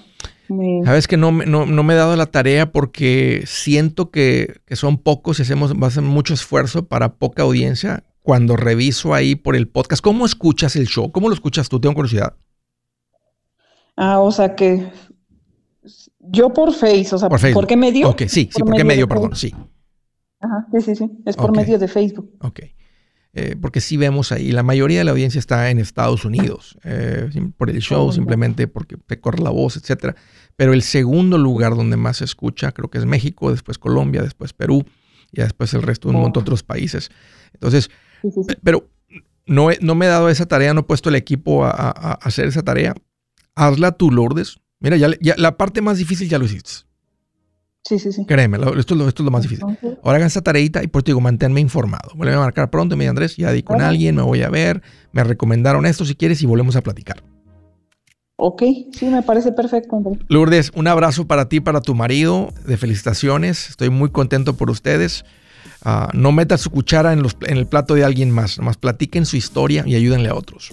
Sabes 0.84 1.06
que 1.06 1.18
no, 1.18 1.30
no, 1.30 1.82
me 1.82 1.92
he 1.92 1.96
dado 1.96 2.16
la 2.16 2.24
tarea 2.24 2.72
porque 2.72 3.42
siento 3.46 4.10
que, 4.10 4.60
son 4.70 4.96
pocos 4.96 5.38
y 5.38 5.42
hacemos 5.42 5.74
va 5.74 5.84
a 5.84 5.88
hacer 5.88 6.02
mucho 6.02 6.32
esfuerzo 6.32 6.86
para 6.86 7.16
poca 7.16 7.42
audiencia. 7.42 8.04
Cuando 8.22 8.56
reviso 8.56 9.12
ahí 9.12 9.34
por 9.34 9.56
el 9.56 9.68
podcast, 9.68 10.02
¿cómo 10.02 10.24
escuchas 10.24 10.74
el 10.76 10.86
show? 10.86 11.12
¿Cómo 11.12 11.28
lo 11.28 11.34
escuchas 11.34 11.68
tú? 11.68 11.80
Tengo 11.80 11.94
curiosidad. 11.94 12.34
Ah, 13.96 14.20
o 14.20 14.30
sea 14.32 14.54
que 14.54 14.90
yo 16.20 16.52
por 16.52 16.72
Face, 16.72 17.08
o 17.12 17.18
sea, 17.18 17.28
¿por, 17.28 17.66
qué 17.66 17.76
medio? 17.76 18.10
Ok, 18.10 18.22
sí, 18.22 18.48
sí, 18.52 18.62
por, 18.62 18.74
qué 18.74 18.84
medio, 18.84 19.08
perdón, 19.08 19.36
sí. 19.36 19.54
Ajá, 20.40 20.66
sí, 20.72 20.80
sí, 20.82 20.96
sí, 20.96 21.10
es 21.24 21.36
por 21.36 21.56
medio 21.56 21.78
de 21.78 21.88
Facebook. 21.88 22.32
Ok. 22.40 22.60
Eh, 23.34 23.56
porque 23.60 23.80
sí 23.80 23.96
vemos 23.96 24.32
ahí, 24.32 24.50
la 24.52 24.62
mayoría 24.62 24.98
de 24.98 25.04
la 25.04 25.10
audiencia 25.10 25.38
está 25.38 25.70
en 25.70 25.78
Estados 25.78 26.24
Unidos, 26.24 26.78
eh, 26.82 27.28
por 27.56 27.70
el 27.70 27.80
show, 27.80 28.06
oh, 28.06 28.12
simplemente 28.12 28.66
porque 28.66 28.96
te 28.96 29.20
corre 29.20 29.42
la 29.42 29.50
voz, 29.50 29.76
etcétera. 29.76 30.16
Pero 30.56 30.72
el 30.72 30.82
segundo 30.82 31.38
lugar 31.38 31.76
donde 31.76 31.96
más 31.96 32.16
se 32.16 32.24
escucha 32.24 32.72
creo 32.72 32.90
que 32.90 32.98
es 32.98 33.04
México, 33.04 33.50
después 33.50 33.78
Colombia, 33.78 34.22
después 34.22 34.54
Perú 34.54 34.84
y 35.30 35.42
después 35.42 35.72
el 35.74 35.82
resto 35.82 36.08
de 36.08 36.16
un 36.16 36.22
montón 36.22 36.42
de 36.42 36.48
otros 36.48 36.62
países. 36.62 37.10
Entonces, 37.52 37.90
pero 38.62 38.88
no, 39.46 39.68
no 39.80 39.94
me 39.94 40.06
he 40.06 40.08
dado 40.08 40.30
esa 40.30 40.46
tarea, 40.46 40.74
no 40.74 40.80
he 40.80 40.84
puesto 40.84 41.10
el 41.10 41.14
equipo 41.14 41.64
a, 41.64 41.70
a 41.70 42.12
hacer 42.14 42.46
esa 42.48 42.62
tarea. 42.62 42.94
Hazla 43.54 43.92
tú, 43.92 44.10
Lourdes, 44.10 44.58
Mira, 44.80 44.96
ya, 44.96 45.34
la 45.36 45.56
parte 45.56 45.80
más 45.80 45.98
difícil 45.98 46.28
ya 46.28 46.38
lo 46.38 46.44
hiciste. 46.44 46.88
Sí, 47.84 47.98
sí, 47.98 48.12
sí. 48.12 48.26
Créeme, 48.26 48.58
esto, 48.78 49.08
es 49.08 49.20
lo 49.20 49.30
más 49.30 49.42
difícil. 49.42 49.64
Ahora 50.02 50.16
hagan 50.16 50.26
esa 50.26 50.42
tareita 50.42 50.82
y 50.82 50.88
por 50.88 51.02
te 51.02 51.10
digo, 51.10 51.20
manténme 51.20 51.60
informado. 51.60 52.10
Vuelve 52.14 52.34
a 52.34 52.38
marcar 52.38 52.70
pronto, 52.70 52.96
me 52.96 53.08
Andrés, 53.08 53.36
ya 53.36 53.50
di 53.50 53.62
con 53.62 53.80
alguien, 53.80 54.14
me 54.14 54.22
voy 54.22 54.42
a 54.42 54.50
ver, 54.50 54.82
me 55.12 55.24
recomendaron 55.24 55.86
esto 55.86 56.04
si 56.04 56.14
quieres 56.14 56.42
y 56.42 56.46
volvemos 56.46 56.76
a 56.76 56.82
platicar. 56.82 57.22
Ok, 58.36 58.62
sí, 58.92 59.06
me 59.06 59.22
parece 59.22 59.52
perfecto, 59.52 59.96
Andrés. 59.96 60.18
Lourdes, 60.28 60.70
un 60.74 60.86
abrazo 60.86 61.26
para 61.26 61.48
ti, 61.48 61.60
para 61.60 61.80
tu 61.80 61.94
marido, 61.94 62.52
de 62.66 62.76
felicitaciones. 62.76 63.70
Estoy 63.70 63.90
muy 63.90 64.10
contento 64.10 64.54
por 64.54 64.70
ustedes. 64.70 65.24
Ah, 65.82 66.10
no 66.12 66.30
metas 66.30 66.60
su 66.60 66.70
cuchara 66.70 67.12
en, 67.12 67.22
los, 67.22 67.36
en 67.46 67.56
el 67.56 67.66
plato 67.66 67.94
de 67.94 68.04
alguien 68.04 68.30
más, 68.30 68.58
nomás 68.58 68.76
platiquen 68.76 69.26
su 69.26 69.36
historia 69.36 69.82
y 69.86 69.94
ayúdenle 69.94 70.28
a 70.28 70.34
otros. 70.34 70.72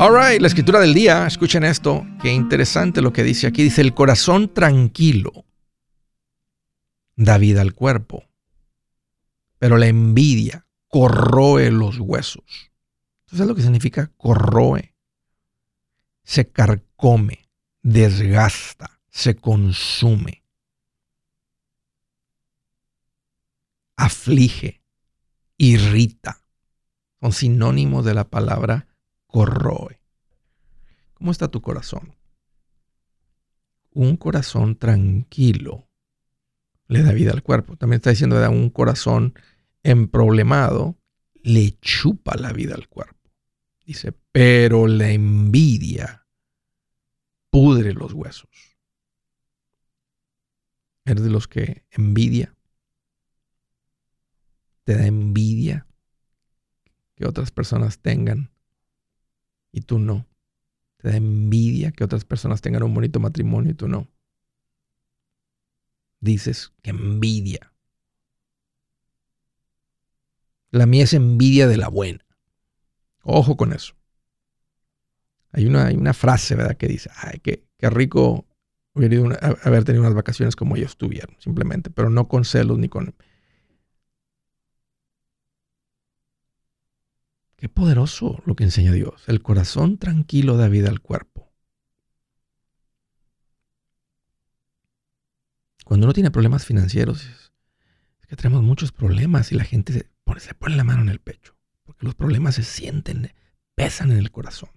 Alright, 0.00 0.40
la 0.40 0.48
escritura 0.48 0.80
del 0.80 0.92
día, 0.92 1.24
escuchen 1.28 1.62
esto, 1.62 2.04
qué 2.20 2.32
interesante 2.32 3.00
lo 3.00 3.12
que 3.12 3.22
dice 3.22 3.46
aquí. 3.46 3.62
Dice, 3.62 3.80
el 3.80 3.94
corazón 3.94 4.52
tranquilo 4.52 5.47
da 7.18 7.36
vida 7.36 7.62
al 7.62 7.74
cuerpo, 7.74 8.24
pero 9.58 9.76
la 9.76 9.88
envidia 9.88 10.66
corroe 10.86 11.70
los 11.72 11.98
huesos. 11.98 12.70
¿Sabes 13.26 13.48
lo 13.48 13.56
que 13.56 13.62
significa 13.62 14.12
corroe? 14.16 14.94
Se 16.22 16.48
carcome, 16.50 17.50
desgasta, 17.82 19.00
se 19.10 19.34
consume, 19.34 20.44
aflige, 23.96 24.84
irrita. 25.56 26.44
Son 27.20 27.32
sinónimos 27.32 28.04
de 28.04 28.14
la 28.14 28.30
palabra 28.30 28.86
corroe. 29.26 30.00
¿Cómo 31.14 31.32
está 31.32 31.48
tu 31.48 31.62
corazón? 31.62 32.14
Un 33.90 34.16
corazón 34.16 34.76
tranquilo 34.76 35.87
le 36.88 37.02
da 37.02 37.12
vida 37.12 37.32
al 37.32 37.42
cuerpo. 37.42 37.76
También 37.76 37.98
está 37.98 38.10
diciendo 38.10 38.40
que 38.40 38.48
un 38.48 38.70
corazón 38.70 39.34
emproblemado 39.82 40.98
le 41.42 41.78
chupa 41.80 42.36
la 42.36 42.52
vida 42.52 42.74
al 42.74 42.88
cuerpo. 42.88 43.30
Dice, 43.84 44.12
pero 44.32 44.86
la 44.86 45.10
envidia 45.10 46.26
pudre 47.50 47.92
los 47.92 48.12
huesos. 48.12 48.50
¿Eres 51.04 51.22
de 51.22 51.30
los 51.30 51.48
que 51.48 51.86
envidia? 51.90 52.54
¿Te 54.84 54.94
da 54.94 55.06
envidia 55.06 55.86
que 57.14 57.26
otras 57.26 57.50
personas 57.50 57.98
tengan 57.98 58.50
y 59.72 59.82
tú 59.82 59.98
no. 59.98 60.26
Te 60.98 61.08
da 61.08 61.16
envidia 61.16 61.92
que 61.92 62.04
otras 62.04 62.24
personas 62.24 62.60
tengan 62.60 62.82
un 62.82 62.94
bonito 62.94 63.20
matrimonio 63.20 63.72
y 63.72 63.74
tú 63.74 63.88
no. 63.88 64.08
Dices 66.20 66.72
que 66.82 66.90
envidia. 66.90 67.72
La 70.70 70.86
mía 70.86 71.04
es 71.04 71.14
envidia 71.14 71.66
de 71.66 71.76
la 71.76 71.88
buena. 71.88 72.24
Ojo 73.22 73.56
con 73.56 73.72
eso. 73.72 73.94
Hay 75.52 75.66
una, 75.66 75.86
hay 75.86 75.96
una 75.96 76.14
frase, 76.14 76.54
¿verdad? 76.54 76.76
Que 76.76 76.88
dice, 76.88 77.10
ay, 77.16 77.40
qué, 77.40 77.64
qué 77.78 77.90
rico 77.90 78.46
haber 79.62 79.84
tenido 79.84 80.02
unas 80.02 80.14
vacaciones 80.14 80.56
como 80.56 80.76
ellos 80.76 80.96
tuvieron, 80.96 81.36
simplemente, 81.38 81.90
pero 81.90 82.10
no 82.10 82.28
con 82.28 82.44
celos 82.44 82.78
ni 82.78 82.88
con 82.88 83.14
Qué 87.56 87.68
poderoso 87.68 88.40
lo 88.46 88.54
que 88.54 88.62
enseña 88.62 88.92
Dios. 88.92 89.24
El 89.26 89.42
corazón 89.42 89.98
tranquilo 89.98 90.56
da 90.56 90.68
vida 90.68 90.88
al 90.88 91.00
cuerpo. 91.00 91.47
Cuando 95.88 96.04
uno 96.04 96.12
tiene 96.12 96.30
problemas 96.30 96.66
financieros, 96.66 97.24
es, 97.24 97.50
que 98.28 98.36
tenemos 98.36 98.62
muchos 98.62 98.92
problemas 98.92 99.52
y 99.52 99.54
la 99.54 99.64
gente 99.64 99.94
se 99.94 100.10
pone, 100.22 100.38
se 100.38 100.52
pone 100.52 100.76
la 100.76 100.84
mano 100.84 101.00
en 101.00 101.08
el 101.08 101.18
pecho, 101.18 101.56
porque 101.82 102.04
los 102.04 102.14
problemas 102.14 102.56
se 102.56 102.62
sienten, 102.62 103.32
pesan 103.74 104.12
en 104.12 104.18
el 104.18 104.30
corazón. 104.30 104.68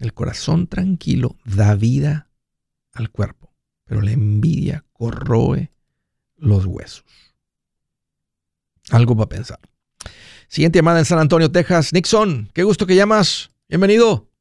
El 0.00 0.12
corazón 0.12 0.66
tranquilo 0.66 1.36
da 1.44 1.76
vida 1.76 2.32
al 2.94 3.10
cuerpo, 3.10 3.54
pero 3.84 4.00
la 4.02 4.10
envidia 4.10 4.84
corroe 4.92 5.72
los 6.34 6.66
huesos. 6.66 7.04
Algo 8.90 9.16
para 9.16 9.28
pensar. 9.28 9.60
Siguiente 10.48 10.80
llamada 10.80 10.98
en 10.98 11.04
San 11.04 11.20
Antonio, 11.20 11.52
Texas. 11.52 11.92
Nixon, 11.92 12.50
qué 12.52 12.64
gusto 12.64 12.88
que 12.88 12.96
llamas. 12.96 13.52
Bienvenido. 13.68 14.31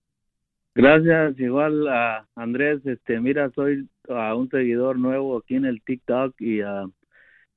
Gracias, 0.73 1.37
igual 1.39 1.87
a 1.89 2.27
Andrés. 2.35 2.85
Este, 2.85 3.19
mira, 3.19 3.51
soy 3.55 3.89
a 4.07 4.35
un 4.35 4.49
seguidor 4.49 4.97
nuevo 4.97 5.37
aquí 5.37 5.55
en 5.55 5.65
el 5.65 5.81
TikTok 5.81 6.33
y 6.39 6.63
uh, 6.63 6.91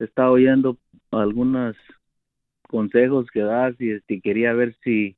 he 0.01 0.05
estado 0.05 0.33
oyendo 0.33 0.79
algunos 1.13 1.77
consejos 2.69 3.27
que 3.33 3.41
das 3.41 3.75
y 3.81 3.93
este, 3.93 4.21
quería 4.21 4.53
ver 4.53 4.75
si 4.83 5.17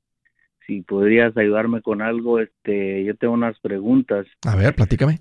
si 0.66 0.82
podrías 0.82 1.36
ayudarme 1.36 1.80
con 1.80 2.02
algo. 2.02 2.40
Este, 2.40 3.04
yo 3.04 3.16
tengo 3.16 3.34
unas 3.34 3.58
preguntas. 3.60 4.26
A 4.44 4.56
ver, 4.56 4.74
platícame. 4.74 5.20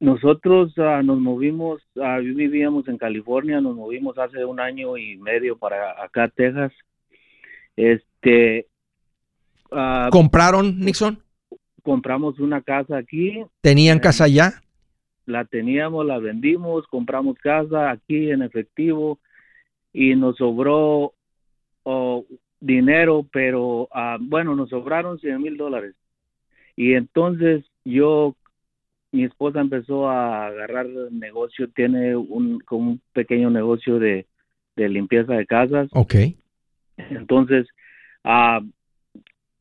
Nosotros 0.00 0.76
uh, 0.76 1.02
nos 1.02 1.18
movimos, 1.20 1.80
vivíamos 1.94 2.86
en 2.88 2.98
California, 2.98 3.60
nos 3.60 3.76
movimos 3.76 4.18
hace 4.18 4.44
un 4.44 4.60
año 4.60 4.98
y 4.98 5.16
medio 5.16 5.56
para 5.56 6.02
acá, 6.02 6.28
Texas. 6.28 6.72
Este. 7.76 8.66
¿Compraron, 10.10 10.78
Nixon? 10.78 11.23
Compramos 11.84 12.40
una 12.40 12.62
casa 12.62 12.96
aquí. 12.96 13.44
¿Tenían 13.60 14.00
casa 14.00 14.24
allá? 14.24 14.62
La 15.26 15.44
teníamos, 15.44 16.04
la 16.04 16.18
vendimos, 16.18 16.86
compramos 16.88 17.38
casa 17.38 17.90
aquí 17.90 18.30
en 18.30 18.42
efectivo 18.42 19.20
y 19.92 20.16
nos 20.16 20.36
sobró 20.36 21.14
oh, 21.84 22.24
dinero, 22.58 23.24
pero 23.32 23.82
uh, 23.82 24.18
bueno, 24.18 24.56
nos 24.56 24.70
sobraron 24.70 25.20
100 25.20 25.40
mil 25.40 25.56
dólares. 25.56 25.94
Y 26.74 26.94
entonces 26.94 27.64
yo 27.84 28.34
mi 29.14 29.24
esposa 29.24 29.60
empezó 29.60 30.08
a 30.08 30.48
agarrar 30.48 30.86
negocio, 31.12 31.68
tiene 31.68 32.16
un, 32.16 32.58
como 32.60 32.90
un 32.90 33.00
pequeño 33.12 33.48
negocio 33.48 34.00
de, 34.00 34.26
limpieza 34.76 35.34
de 35.34 35.46
casas. 35.46 35.88
Ok. 35.92 36.14
Entonces, 36.96 37.68
ah, 38.24 38.60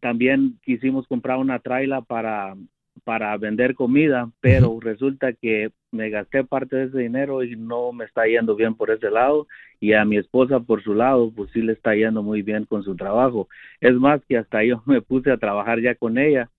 también 0.04 0.60
quisimos 0.66 1.08
comprar 1.08 1.38
una 1.38 1.60
traila 1.60 2.02
para, 2.02 2.58
para 3.06 3.38
vender 3.38 3.74
comida, 3.74 4.30
pero 4.42 4.78
resulta 4.82 5.32
que 5.32 5.72
me 5.92 6.10
gasté 6.10 6.44
parte 6.44 6.76
de 6.76 6.84
ese 6.88 6.98
dinero 7.00 7.42
y 7.42 7.56
no 7.56 7.94
me 7.94 8.04
está 8.04 8.26
yendo 8.26 8.54
bien 8.54 8.76
por 8.76 8.92
ese 8.92 9.10
lado 9.10 9.48
y 9.80 9.94
a 9.94 10.04
mi 10.04 10.18
esposa 10.18 10.60
por 10.60 10.84
su 10.84 10.94
lado 10.94 11.32
pues 11.34 11.50
sí 11.54 11.62
le 11.62 11.72
está 11.72 11.96
yendo 11.96 12.22
muy 12.22 12.42
bien 12.42 12.66
con 12.66 12.84
su 12.84 12.98
trabajo. 12.98 13.48
Es 13.80 13.94
más 13.94 14.20
que 14.28 14.38
hasta 14.38 14.62
yo 14.66 14.84
me 14.86 15.02
puse 15.02 15.32
a 15.32 15.38
trabajar 15.38 15.80
ya 15.80 15.96
con 15.96 16.18
ella 16.18 16.50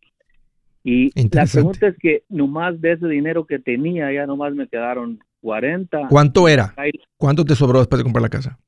y 0.82 1.10
la 1.34 1.44
pregunta 1.44 1.88
es 1.88 1.96
que 1.98 2.22
nomás 2.30 2.80
de 2.80 2.92
ese 2.92 3.08
dinero 3.08 3.46
que 3.46 3.58
tenía, 3.58 4.10
ya 4.10 4.26
nomás 4.26 4.54
me 4.54 4.68
quedaron 4.68 5.18
40. 5.42 6.08
¿Cuánto 6.08 6.48
era? 6.48 6.74
¿Cuánto 7.18 7.44
te 7.44 7.54
sobró 7.54 7.80
después 7.80 7.98
de 7.98 8.04
comprar 8.04 8.22
la 8.22 8.30
casa? 8.30 8.58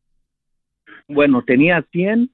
Bueno, 1.08 1.42
tenía 1.46 1.82
100, 1.92 2.30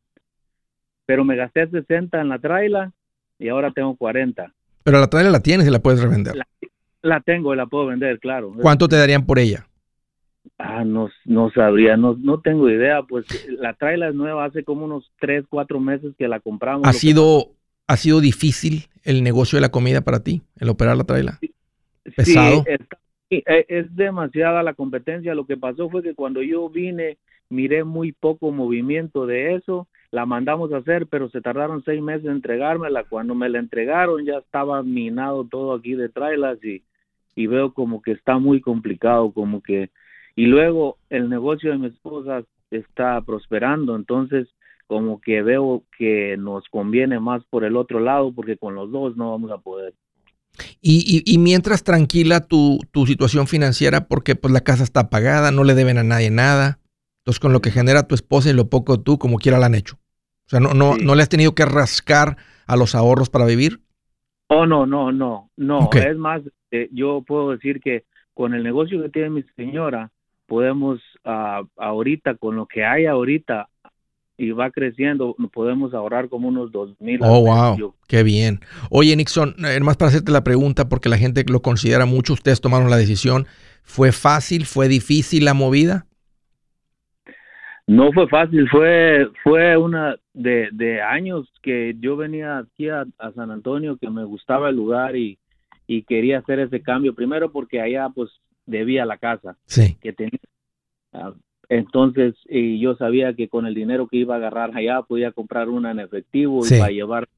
pero 1.07 1.24
me 1.24 1.36
gasté 1.36 1.68
60 1.68 2.20
en 2.20 2.28
la 2.28 2.38
traila 2.38 2.92
y 3.38 3.48
ahora 3.48 3.70
tengo 3.72 3.96
40. 3.96 4.53
Pero 4.84 5.00
la 5.00 5.09
traila 5.09 5.30
la 5.30 5.40
tienes 5.40 5.66
y 5.66 5.70
la 5.70 5.80
puedes 5.80 6.03
revender. 6.03 6.34
La, 7.03 7.20
tengo 7.20 7.53
y 7.53 7.57
la 7.57 7.66
puedo 7.66 7.86
vender, 7.86 8.18
claro. 8.20 8.53
¿Cuánto 8.61 8.88
te 8.88 8.96
darían 8.96 9.26
por 9.26 9.38
ella? 9.38 9.66
Ah, 10.59 10.84
no, 10.84 11.09
no 11.24 11.50
sabría, 11.50 11.96
no, 11.96 12.16
no 12.18 12.40
tengo 12.40 12.68
idea. 12.70 13.03
Pues 13.03 13.26
la 13.48 13.74
traila 13.74 14.09
es 14.09 14.14
nueva, 14.14 14.44
hace 14.44 14.64
como 14.64 14.84
unos 14.84 15.11
3, 15.20 15.44
4 15.48 15.80
meses 15.80 16.14
que 16.16 16.28
la 16.28 16.40
compramos. 16.40 16.86
¿Ha 16.86 16.92
sido, 16.92 17.53
¿Ha 17.86 17.96
sido 17.96 18.20
difícil 18.20 18.88
el 19.03 19.22
negocio 19.22 19.57
de 19.57 19.61
la 19.61 19.70
comida 19.70 20.03
para 20.03 20.22
ti, 20.22 20.42
el 20.59 20.68
operar 20.68 20.96
la 20.96 21.05
traila? 21.05 21.38
¿Pesado? 22.16 22.64
Sí, 23.28 23.42
e, 23.46 23.64
es, 23.68 23.94
demasiada 23.96 24.62
la 24.62 24.74
competencia. 24.74 25.34
Lo 25.34 25.46
que 25.46 25.57
pasó 25.57 25.88
fue 25.88 26.03
que 26.03 26.14
cuando 26.14 26.42
yo 26.42 26.68
vine, 26.68 27.18
miré 27.48 27.82
muy 27.84 28.12
poco 28.12 28.50
movimiento 28.50 29.26
de 29.26 29.55
eso. 29.55 29.88
La 30.12 30.26
mandamos 30.26 30.72
a 30.72 30.76
hacer, 30.76 31.08
pero 31.08 31.28
se 31.30 31.40
tardaron 31.40 31.82
seis 31.84 32.00
meses 32.00 32.26
en 32.26 32.32
entregármela. 32.32 33.04
Cuando 33.04 33.34
me 33.34 33.48
la 33.48 33.58
entregaron, 33.58 34.24
ya 34.24 34.38
estaba 34.38 34.82
minado 34.84 35.44
todo 35.50 35.74
aquí 35.74 35.94
de 35.94 36.08
trailas 36.08 36.62
y, 36.62 36.82
y 37.34 37.46
veo 37.48 37.74
como 37.74 38.00
que 38.02 38.12
está 38.12 38.38
muy 38.38 38.60
complicado, 38.60 39.32
como 39.32 39.62
que. 39.62 39.90
Y 40.36 40.46
luego 40.46 40.98
el 41.10 41.28
negocio 41.28 41.72
de 41.72 41.78
mi 41.78 41.86
esposa 41.88 42.44
está 42.70 43.20
prosperando, 43.22 43.96
entonces 43.96 44.48
como 44.86 45.20
que 45.20 45.42
veo 45.42 45.84
que 45.96 46.36
nos 46.38 46.68
conviene 46.68 47.18
más 47.18 47.42
por 47.48 47.64
el 47.64 47.76
otro 47.76 48.00
lado 48.00 48.32
porque 48.34 48.58
con 48.58 48.74
los 48.74 48.90
dos 48.90 49.16
no 49.16 49.30
vamos 49.30 49.50
a 49.50 49.58
poder. 49.58 49.94
Y, 50.82 51.22
y, 51.24 51.38
mientras 51.38 51.82
tranquila 51.82 52.40
tu, 52.40 52.78
tu, 52.90 53.06
situación 53.06 53.46
financiera 53.46 54.06
porque 54.06 54.34
pues 54.34 54.52
la 54.52 54.60
casa 54.60 54.84
está 54.84 55.08
pagada, 55.08 55.50
no 55.50 55.64
le 55.64 55.74
deben 55.74 55.96
a 55.96 56.02
nadie 56.02 56.30
nada. 56.30 56.78
Entonces 57.20 57.40
con 57.40 57.54
lo 57.54 57.62
que 57.62 57.70
genera 57.70 58.06
tu 58.06 58.14
esposa 58.14 58.50
y 58.50 58.52
lo 58.52 58.68
poco 58.68 59.00
tú, 59.00 59.18
como 59.18 59.38
quiera 59.38 59.58
la 59.58 59.66
han 59.66 59.74
hecho. 59.74 60.01
Sea, 60.53 60.61
no, 60.61 60.74
no, 60.74 60.98
no 60.98 61.14
le 61.14 61.22
has 61.22 61.30
tenido 61.30 61.55
que 61.55 61.64
rascar 61.64 62.36
a 62.66 62.76
los 62.76 62.94
ahorros 62.94 63.30
para 63.30 63.46
vivir. 63.46 63.80
Oh, 64.48 64.66
no, 64.66 64.84
no, 64.84 65.11
no, 65.11 65.48
no. 65.57 65.88
Es 65.94 66.16
más, 66.18 66.42
eh, 66.70 66.90
yo 66.92 67.22
puedo 67.26 67.53
decir 67.53 67.80
que 67.80 68.05
con 68.34 68.53
el 68.53 68.62
negocio 68.62 69.03
que 69.03 69.09
tiene 69.09 69.30
mi 69.30 69.44
señora, 69.57 70.11
podemos 70.44 71.00
uh, 71.24 71.66
ahorita, 71.78 72.34
con 72.34 72.57
lo 72.57 72.66
que 72.66 72.84
hay 72.84 73.07
ahorita, 73.07 73.70
y 74.36 74.50
va 74.50 74.70
creciendo, 74.70 75.34
podemos 75.55 75.94
ahorrar 75.94 76.28
como 76.28 76.48
unos 76.48 76.70
dos 76.70 76.90
mil. 77.00 77.18
Oh, 77.22 77.40
wow, 77.40 77.94
qué 78.07 78.22
bien. 78.22 78.61
Oye, 78.90 79.16
Nixon, 79.16 79.55
eh, 79.64 79.80
más 79.80 79.96
para 79.96 80.11
hacerte 80.11 80.32
la 80.32 80.44
pregunta, 80.44 80.86
porque 80.86 81.09
la 81.09 81.16
gente 81.16 81.46
lo 81.48 81.62
considera 81.62 82.05
mucho, 82.05 82.34
ustedes 82.34 82.61
tomaron 82.61 82.90
la 82.90 82.98
decisión. 82.98 83.46
¿Fue 83.84 84.12
fácil, 84.12 84.66
fue 84.66 84.88
difícil 84.88 85.46
la 85.46 85.55
movida? 85.55 86.05
No 87.87 88.12
fue 88.12 88.28
fácil, 88.28 88.68
fue 88.68 89.28
fue 89.43 89.76
una 89.76 90.16
de, 90.33 90.68
de 90.72 91.03
años 91.03 91.53
que 91.62 91.95
yo 91.99 92.16
venía 92.16 92.59
aquí 92.59 92.89
a, 92.89 93.07
San 93.35 93.51
Antonio, 93.51 93.97
que 93.97 94.09
me 94.09 94.24
gustaba 94.24 94.68
el 94.68 94.76
lugar 94.76 95.16
y, 95.16 95.39
y 95.87 96.03
quería 96.03 96.39
hacer 96.39 96.61
ese 96.61 96.80
cambio. 96.80 97.14
Primero 97.14 97.51
porque 97.51 97.80
allá 97.80 98.09
pues 98.09 98.30
debía 98.66 99.05
la 99.05 99.18
casa 99.18 99.57
sí. 99.66 99.97
que 100.01 100.12
tenía. 100.12 100.39
Ah, 101.12 101.35
entonces, 101.68 102.35
y 102.49 102.78
yo 102.80 102.95
sabía 102.97 103.35
que 103.35 103.49
con 103.49 103.66
el 103.66 103.74
dinero 103.74 104.07
que 104.07 104.18
iba 104.18 104.35
a 104.35 104.39
agarrar 104.39 104.76
allá 104.76 105.03
podía 105.03 105.33
comprar 105.33 105.68
una 105.68 105.91
en 105.91 106.01
efectivo 106.01 106.66
y 106.66 106.78
para 106.78 106.91
llevar, 106.91 107.28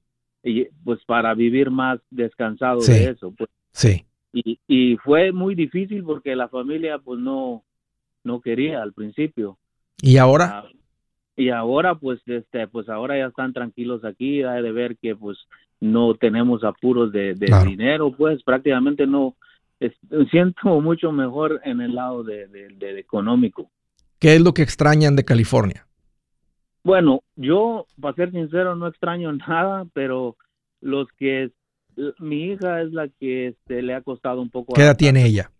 y, 0.43 0.65
pues 0.85 1.05
para 1.05 1.35
vivir 1.35 1.71
más 1.71 2.01
descansado 2.11 2.81
de 2.81 3.11
eso. 3.11 3.33
Pues. 3.37 3.49
Sí. 3.73 4.05
Y, 4.33 4.59
y 4.67 4.97
fue 4.97 5.31
muy 5.33 5.55
difícil 5.55 6.03
porque 6.03 6.35
la 6.35 6.49
familia 6.49 6.99
pues 6.99 7.21
no, 7.21 7.63
no 8.25 8.41
quería 8.41 8.83
al 8.83 8.93
principio. 8.93 9.57
¿Y 10.01 10.17
ahora? 10.19 10.59
Ah, 10.59 10.69
y 11.37 11.49
ahora 11.51 11.95
pues 11.97 12.21
este 12.27 12.69
pues 12.69 12.89
ahora 12.89 13.19
ya 13.19 13.27
están 13.27 13.53
tranquilos 13.53 14.05
aquí, 14.05 14.43
hay 14.43 14.63
de 14.63 14.73
ver 14.73 14.97
que 14.97 15.17
pues 15.17 15.39
no 15.81 16.15
tenemos 16.15 16.63
apuros 16.65 17.13
de, 17.13 17.35
dinero, 17.65 18.13
pues 18.17 18.43
prácticamente 18.43 19.07
no 19.07 19.35
siento 20.31 20.81
mucho 20.81 21.13
mejor 21.13 21.61
en 21.65 21.81
el 21.81 21.95
lado 21.95 22.23
de, 22.23 22.47
de 22.47 22.99
económico. 22.99 23.71
¿Qué 24.19 24.37
es 24.37 24.41
lo 24.41 24.55
que 24.55 24.63
extrañan 24.63 25.17
de 25.17 25.25
California? 25.25 25.87
Bueno, 26.85 27.23
yo, 27.35 27.87
para 28.01 28.15
ser 28.15 28.31
sincero, 28.31 28.77
no 28.77 28.87
extraño 28.87 29.33
nada, 29.49 29.87
pero 29.93 30.37
los 30.81 31.09
que 31.19 31.51
mi 32.19 32.53
hija 32.53 32.83
es 32.83 32.93
la 32.93 33.09
que 33.09 33.49
este, 33.49 33.83
le 33.83 33.95
ha 33.95 34.03
costado 34.03 34.41
un 34.41 34.51
poco. 34.51 34.75
¿Qué 34.75 34.83
edad 34.83 34.97
tiene 34.97 35.25
ella? 35.25 35.51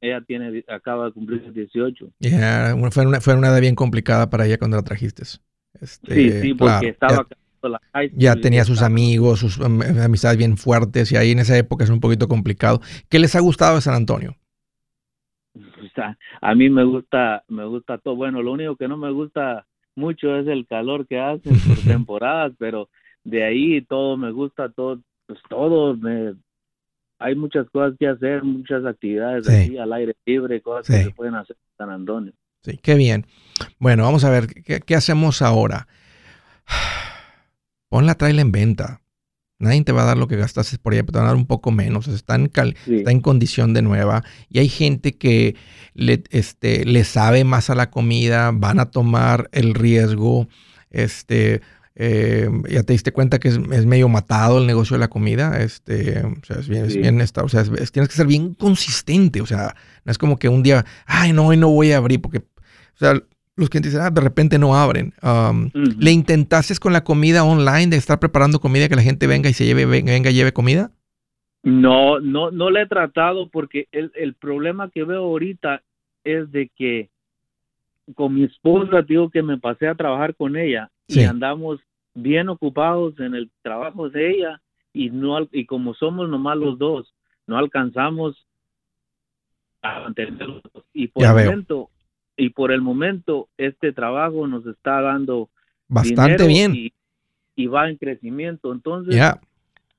Ella 0.00 0.20
tiene, 0.22 0.64
acaba 0.68 1.06
de 1.06 1.12
cumplir 1.12 1.52
18. 1.52 2.12
Yeah, 2.18 2.74
fue, 2.90 3.06
una, 3.06 3.20
fue 3.20 3.34
una 3.34 3.48
edad 3.48 3.60
bien 3.60 3.74
complicada 3.74 4.30
para 4.30 4.46
ella 4.46 4.58
cuando 4.58 4.76
la 4.76 4.82
trajiste. 4.82 5.22
Este, 5.80 6.14
sí, 6.14 6.40
sí, 6.40 6.54
porque 6.54 6.88
estaba 6.88 7.26
ya, 7.62 7.68
la 7.68 7.80
ya 8.12 8.36
tenía 8.36 8.64
sus 8.64 8.82
amigos, 8.82 9.40
sus 9.40 9.60
amistades 9.60 10.38
bien 10.38 10.56
fuertes 10.56 11.12
y 11.12 11.16
ahí 11.16 11.32
en 11.32 11.40
esa 11.40 11.56
época 11.56 11.84
es 11.84 11.90
un 11.90 12.00
poquito 12.00 12.28
complicado. 12.28 12.80
¿Qué 13.08 13.18
les 13.18 13.36
ha 13.36 13.40
gustado 13.40 13.76
de 13.76 13.82
San 13.82 13.94
Antonio? 13.94 14.36
a 16.40 16.54
mí 16.54 16.70
me 16.70 16.84
gusta, 16.84 17.44
me 17.48 17.64
gusta 17.64 17.98
todo. 17.98 18.16
Bueno, 18.16 18.42
lo 18.42 18.52
único 18.52 18.76
que 18.76 18.88
no 18.88 18.96
me 18.96 19.10
gusta 19.10 19.66
mucho 19.94 20.36
es 20.36 20.46
el 20.46 20.66
calor 20.66 21.06
que 21.06 21.18
hace 21.18 21.50
por 21.50 21.78
temporadas, 21.84 22.52
pero 22.58 22.88
de 23.24 23.44
ahí 23.44 23.82
todo 23.82 24.16
me 24.16 24.30
gusta, 24.30 24.70
todo, 24.70 25.00
pues 25.26 25.40
todo 25.48 25.96
me, 25.96 26.34
hay 27.20 27.36
muchas 27.36 27.68
cosas 27.70 27.94
que 27.98 28.08
hacer, 28.08 28.42
muchas 28.42 28.84
actividades 28.84 29.48
aquí 29.48 29.78
al 29.78 29.92
aire 29.92 30.16
libre, 30.24 30.60
cosas 30.62 30.86
que 30.86 31.04
se 31.04 31.10
pueden 31.10 31.34
hacer 31.34 31.56
en 31.56 31.76
San 31.76 31.90
Antonio. 31.90 32.32
Sí, 32.62 32.78
qué 32.82 32.94
bien. 32.94 33.26
Bueno, 33.78 34.04
vamos 34.04 34.24
a 34.24 34.30
ver, 34.30 34.48
¿qué, 34.48 34.80
qué 34.80 34.94
hacemos 34.96 35.42
ahora? 35.42 35.86
Pon 37.90 38.06
la 38.06 38.14
trail 38.14 38.38
en 38.38 38.52
venta. 38.52 39.00
Nadie 39.58 39.84
te 39.84 39.92
va 39.92 40.02
a 40.02 40.06
dar 40.06 40.16
lo 40.16 40.26
que 40.26 40.36
gastaste 40.36 40.78
por 40.78 40.94
ella, 40.94 41.02
pero 41.02 41.12
te 41.12 41.18
van 41.18 41.26
a 41.26 41.30
dar 41.30 41.36
un 41.36 41.46
poco 41.46 41.70
menos. 41.70 42.08
está, 42.08 42.34
en 42.34 42.46
está 42.46 43.10
en 43.10 43.20
condición 43.20 43.74
de 43.74 43.82
nueva. 43.82 44.24
Y 44.48 44.58
hay 44.58 44.70
gente 44.70 45.18
que 45.18 45.54
le, 45.92 46.24
este, 46.30 46.86
le 46.86 47.04
sabe 47.04 47.44
más 47.44 47.68
a 47.68 47.74
la 47.74 47.90
comida, 47.90 48.52
van 48.54 48.80
a 48.80 48.90
tomar 48.90 49.50
el 49.52 49.74
riesgo. 49.74 50.48
Este, 50.88 51.60
Eh, 52.02 52.48
ya 52.70 52.82
te 52.82 52.94
diste 52.94 53.12
cuenta 53.12 53.38
que 53.38 53.48
es, 53.48 53.58
medio 53.58 54.08
matado 54.08 54.58
el 54.58 54.66
negocio 54.66 54.94
de 54.94 55.00
la 55.00 55.08
comida. 55.08 55.60
Este, 55.60 56.24
o 56.24 56.42
sea, 56.42 56.56
es 56.56 56.66
bien, 56.66 56.86
es 56.86 56.96
bien 56.96 57.20
o 57.20 57.48
sea, 57.48 57.62
tienes 57.62 58.08
que 58.08 58.14
ser 58.14 58.26
bien 58.26 58.54
consistente. 58.54 59.42
O 59.42 59.46
sea, 59.46 59.74
no 60.06 60.10
es 60.10 60.16
como 60.16 60.38
que 60.38 60.48
un 60.48 60.62
día, 60.62 60.86
ay, 61.04 61.34
no, 61.34 61.48
hoy 61.48 61.58
no 61.58 61.68
voy 61.68 61.92
a 61.92 61.98
abrir, 61.98 62.22
porque, 62.22 62.38
o 62.38 62.96
sea, 62.96 63.12
los 63.54 63.68
clientes 63.68 63.92
dicen, 63.92 64.06
ah, 64.06 64.10
de 64.10 64.20
repente 64.22 64.58
no 64.58 64.74
abren. 64.74 65.12
Um, 65.22 65.68
¿Le 65.74 66.10
intentaste 66.10 66.74
con 66.78 66.94
la 66.94 67.04
comida 67.04 67.44
online 67.44 67.88
de 67.88 67.98
estar 67.98 68.18
preparando 68.18 68.60
comida 68.60 68.88
que 68.88 68.96
la 68.96 69.02
gente 69.02 69.26
venga 69.26 69.50
y 69.50 69.52
se 69.52 69.66
lleve, 69.66 69.84
venga, 69.84 70.12
venga 70.12 70.30
lleve 70.30 70.54
comida? 70.54 70.90
No, 71.62 72.18
no, 72.18 72.50
no 72.50 72.70
le 72.70 72.80
he 72.80 72.86
tratado 72.86 73.50
porque 73.50 73.88
el, 73.92 74.10
el 74.14 74.32
problema 74.32 74.88
que 74.88 75.04
veo 75.04 75.24
ahorita 75.24 75.82
es 76.24 76.50
de 76.50 76.70
que 76.74 77.10
con 78.14 78.34
mi 78.34 78.44
esposa, 78.44 79.02
digo 79.02 79.28
que 79.28 79.42
me 79.42 79.58
pasé 79.58 79.86
a 79.86 79.94
trabajar 79.94 80.34
con 80.34 80.56
ella 80.56 80.90
y 81.06 81.24
andamos 81.24 81.78
bien 82.14 82.48
ocupados 82.48 83.18
en 83.20 83.34
el 83.34 83.50
trabajo 83.62 84.08
de 84.10 84.30
ella 84.30 84.60
y 84.92 85.10
no 85.10 85.48
y 85.52 85.66
como 85.66 85.94
somos 85.94 86.28
nomás 86.28 86.56
los 86.56 86.78
dos, 86.78 87.14
no 87.46 87.58
alcanzamos 87.58 88.46
a 89.82 90.00
mantenerlos 90.00 90.62
y 90.92 91.08
por 91.08 91.24
el 91.24 91.32
momento 91.32 91.90
y 92.36 92.50
por 92.50 92.72
el 92.72 92.80
momento 92.80 93.48
este 93.56 93.92
trabajo 93.92 94.46
nos 94.46 94.66
está 94.66 95.00
dando 95.00 95.50
bastante 95.88 96.46
bien. 96.46 96.74
y, 96.74 97.66
va 97.66 97.90
en 97.90 97.98
crecimiento, 97.98 98.72
entonces 98.72 99.20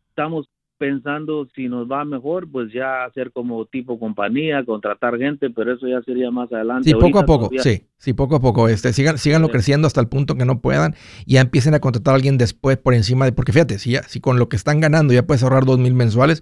estamos 0.10 0.50
pensando 0.82 1.48
si 1.54 1.70
nos 1.70 1.88
va 1.88 2.04
mejor, 2.06 2.50
pues 2.52 2.74
ya 2.74 3.04
hacer 3.04 3.32
como 3.32 3.68
tipo 3.68 4.00
compañía, 4.00 4.66
contratar 4.66 5.16
gente, 5.20 5.52
pero 5.52 5.74
eso 5.76 5.88
ya 5.88 6.02
sería 6.02 6.32
más 6.32 6.52
adelante. 6.52 6.90
Sí, 6.90 6.96
poco 6.96 7.20
a 7.20 7.26
poco, 7.28 7.52
sí, 7.58 7.84
sí, 8.00 8.14
poco 8.14 8.38
a 8.38 8.40
poco. 8.40 8.68
Este, 8.68 8.92
sigan, 8.92 9.20
síganlo 9.20 9.50
creciendo 9.50 9.86
hasta 9.86 10.02
el 10.02 10.08
punto 10.08 10.34
que 10.34 10.44
no 10.44 10.60
puedan 10.60 10.96
y 11.28 11.34
ya 11.34 11.42
empiecen 11.42 11.76
a 11.76 11.82
contratar 11.82 12.14
a 12.14 12.16
alguien 12.16 12.40
después 12.40 12.78
por 12.78 12.96
encima 12.96 13.26
de, 13.26 13.32
porque 13.32 13.54
fíjate, 13.54 13.78
si, 13.78 13.92
ya, 13.92 14.02
si 14.02 14.22
con 14.22 14.40
lo 14.40 14.50
que 14.50 14.56
están 14.56 14.80
ganando 14.80 15.14
ya 15.14 15.22
puedes 15.22 15.44
ahorrar 15.44 15.66
dos 15.66 15.78
mil 15.78 15.94
mensuales, 15.94 16.42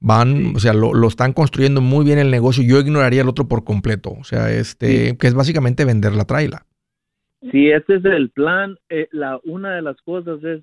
van, 0.00 0.56
o 0.56 0.58
sea, 0.58 0.72
lo, 0.72 1.06
están 1.06 1.34
construyendo 1.34 1.82
muy 1.82 2.06
bien 2.06 2.18
el 2.18 2.30
negocio. 2.30 2.64
Yo 2.66 2.80
ignoraría 2.80 3.20
el 3.20 3.28
otro 3.28 3.46
por 3.46 3.62
completo, 3.62 4.14
o 4.18 4.24
sea, 4.24 4.50
este, 4.50 5.18
que 5.18 5.26
es 5.26 5.34
básicamente 5.34 5.84
vender 5.84 6.14
la 6.14 6.24
traila. 6.24 6.64
Sí, 7.52 7.68
ese 7.68 7.96
es 7.96 8.04
el 8.06 8.30
plan. 8.30 8.78
Eh, 8.88 9.08
la, 9.12 9.38
una 9.44 9.74
de 9.74 9.82
las 9.82 10.00
cosas 10.00 10.42
es 10.44 10.62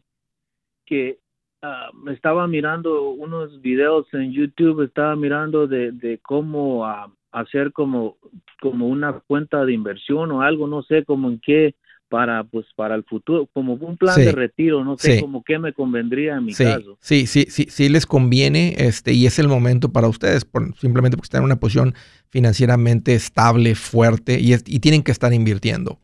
que 0.87 1.19
Ah, 1.65 1.91
estaba 2.13 2.45
mirando 2.45 3.11
unos 3.11 3.61
videos 3.61 4.05
en 4.11 4.33
YouTube, 4.33 4.81
estaba 4.81 5.15
mirando 5.15 5.65
de, 5.65 6.19
cómo 6.21 6.85
ah, 6.85 7.09
hacer 7.31 7.71
como, 7.71 8.17
como 8.59 8.89
una 8.89 9.13
cuenta 9.25 9.63
de 9.63 9.71
inversión 9.71 10.33
o 10.33 10.41
algo, 10.41 10.67
no 10.67 10.83
sé, 10.83 11.05
como 11.05 11.29
en 11.29 11.39
qué, 11.39 11.73
para 12.09 12.43
pues 12.43 12.65
para 12.75 12.95
el 12.95 13.05
futuro, 13.05 13.47
como 13.53 13.75
un 13.75 13.95
plan 13.95 14.17
de 14.17 14.33
retiro, 14.33 14.83
no 14.83 14.97
sé, 14.97 15.21
como 15.21 15.41
qué 15.41 15.57
me 15.57 15.71
convendría 15.71 16.35
en 16.35 16.43
mi 16.43 16.53
caso. 16.53 16.97
Sí, 16.99 17.27
sí, 17.27 17.45
sí, 17.47 17.67
sí 17.69 17.87
les 17.87 18.05
conviene, 18.05 18.75
este, 18.77 19.13
y 19.13 19.25
es 19.25 19.39
el 19.39 19.47
momento 19.47 19.93
para 19.93 20.09
ustedes, 20.09 20.43
por, 20.43 20.75
simplemente 20.75 21.15
porque 21.15 21.27
están 21.27 21.43
en 21.43 21.45
una 21.45 21.61
posición 21.61 21.95
financieramente 22.27 23.15
estable, 23.15 23.73
fuerte, 23.75 24.37
y, 24.41 24.53
y 24.53 24.79
tienen 24.79 25.01
que 25.01 25.13
estar 25.13 25.33
invirtiendo. 25.33 25.97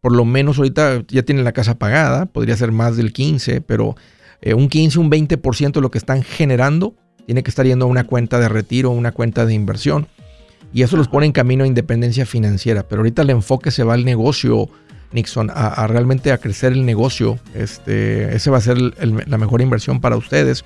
Por 0.00 0.16
lo 0.16 0.24
menos 0.24 0.58
ahorita 0.58 1.04
ya 1.06 1.22
tienen 1.22 1.44
la 1.44 1.52
casa 1.52 1.78
pagada, 1.78 2.26
podría 2.26 2.56
ser 2.56 2.72
más 2.72 2.96
del 2.96 3.12
15, 3.12 3.60
pero 3.60 3.94
eh, 4.44 4.52
un 4.52 4.68
15, 4.68 4.98
un 4.98 5.10
20% 5.10 5.72
de 5.72 5.80
lo 5.80 5.90
que 5.90 5.96
están 5.96 6.22
generando 6.22 6.94
tiene 7.24 7.42
que 7.42 7.50
estar 7.50 7.64
yendo 7.64 7.86
a 7.86 7.88
una 7.88 8.04
cuenta 8.04 8.38
de 8.38 8.50
retiro, 8.50 8.90
una 8.90 9.10
cuenta 9.10 9.46
de 9.46 9.54
inversión. 9.54 10.06
Y 10.74 10.82
eso 10.82 10.98
los 10.98 11.08
pone 11.08 11.24
en 11.24 11.32
camino 11.32 11.64
a 11.64 11.66
independencia 11.66 12.26
financiera. 12.26 12.86
Pero 12.86 13.00
ahorita 13.00 13.22
el 13.22 13.30
enfoque 13.30 13.70
se 13.70 13.84
va 13.84 13.94
al 13.94 14.04
negocio, 14.04 14.68
Nixon, 15.12 15.50
a, 15.54 15.86
realmente 15.86 16.30
a 16.30 16.38
crecer 16.38 16.74
el 16.74 16.84
negocio. 16.84 17.38
Este, 17.54 18.36
ese 18.36 18.50
va 18.50 18.58
a 18.58 18.60
ser 18.60 18.76
la 18.78 19.38
mejor 19.38 19.62
inversión 19.62 20.02
para 20.02 20.16
ustedes. 20.18 20.64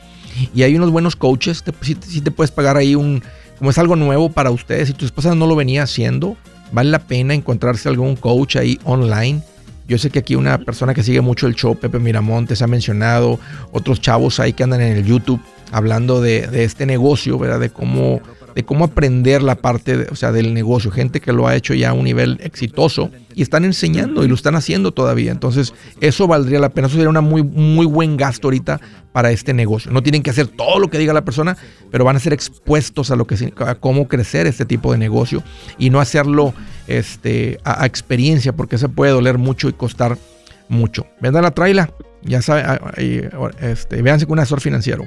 Y 0.52 0.62
hay 0.62 0.74
unos 0.74 0.90
buenos 0.90 1.14
coaches. 1.14 1.62
si, 1.82 1.96
si, 2.00 2.20
te 2.20 2.32
puedes 2.32 2.50
pagar 2.50 2.76
ahí 2.76 2.96
un, 2.96 3.22
como 3.58 3.70
es 3.70 3.78
algo 3.78 3.94
nuevo 3.94 4.30
para 4.30 4.50
ustedes. 4.50 4.88
Si 4.88 4.94
tu 4.94 5.04
esposa 5.04 5.36
no 5.36 5.46
lo 5.46 5.54
venía 5.54 5.84
haciendo, 5.84 6.36
vale 6.72 6.90
la 6.90 7.06
pena 7.06 7.34
encontrarse 7.34 7.88
algún 7.88 8.16
coach 8.16 8.56
ahí 8.56 8.80
online 8.82 9.42
yo 9.88 9.98
sé 9.98 10.10
que 10.10 10.18
aquí 10.18 10.36
una 10.36 10.58
persona 10.58 10.92
que 10.92 11.02
sigue 11.02 11.22
mucho 11.22 11.46
el 11.46 11.54
show, 11.54 11.74
Pepe 11.74 11.98
Miramontes, 11.98 12.60
ha 12.60 12.66
mencionado 12.66 13.40
otros 13.72 14.00
chavos 14.00 14.38
ahí 14.38 14.52
que 14.52 14.62
andan 14.62 14.82
en 14.82 14.98
el 14.98 15.04
YouTube 15.04 15.40
hablando 15.72 16.20
de, 16.20 16.46
de 16.46 16.64
este 16.64 16.84
negocio, 16.86 17.38
¿verdad? 17.38 17.58
De 17.58 17.70
cómo 17.70 18.20
de 18.58 18.64
cómo 18.64 18.86
aprender 18.86 19.40
la 19.40 19.54
parte, 19.54 20.08
o 20.10 20.16
sea, 20.16 20.32
del 20.32 20.52
negocio, 20.52 20.90
gente 20.90 21.20
que 21.20 21.32
lo 21.32 21.46
ha 21.46 21.54
hecho 21.54 21.74
ya 21.74 21.90
a 21.90 21.92
un 21.92 22.02
nivel 22.02 22.40
exitoso 22.42 23.08
y 23.36 23.42
están 23.42 23.64
enseñando 23.64 24.24
y 24.24 24.28
lo 24.28 24.34
están 24.34 24.56
haciendo 24.56 24.90
todavía. 24.90 25.30
Entonces, 25.30 25.74
eso 26.00 26.26
valdría 26.26 26.58
la 26.58 26.70
pena, 26.70 26.88
eso 26.88 26.96
sería 26.96 27.08
un 27.08 27.24
muy, 27.24 27.44
muy 27.44 27.86
buen 27.86 28.16
gasto 28.16 28.48
ahorita 28.48 28.80
para 29.12 29.30
este 29.30 29.54
negocio. 29.54 29.92
No 29.92 30.02
tienen 30.02 30.24
que 30.24 30.30
hacer 30.30 30.48
todo 30.48 30.80
lo 30.80 30.90
que 30.90 30.98
diga 30.98 31.12
la 31.12 31.24
persona, 31.24 31.56
pero 31.92 32.04
van 32.04 32.16
a 32.16 32.18
ser 32.18 32.32
expuestos 32.32 33.12
a 33.12 33.14
lo 33.14 33.28
que 33.28 33.36
a 33.58 33.76
cómo 33.76 34.08
crecer 34.08 34.48
este 34.48 34.64
tipo 34.64 34.90
de 34.90 34.98
negocio 34.98 35.44
y 35.78 35.90
no 35.90 36.00
hacerlo 36.00 36.52
este, 36.88 37.60
a, 37.62 37.86
experiencia, 37.86 38.56
porque 38.56 38.76
se 38.76 38.88
puede 38.88 39.12
doler 39.12 39.38
mucho 39.38 39.68
y 39.68 39.72
costar 39.72 40.18
mucho. 40.68 41.06
Vendan 41.20 41.44
la 41.44 41.52
traila, 41.52 41.92
ya 42.22 42.42
saben, 42.42 42.66
este, 43.60 44.02
véanse 44.02 44.26
con 44.26 44.32
un 44.32 44.40
asesor 44.40 44.60
financiero. 44.60 45.06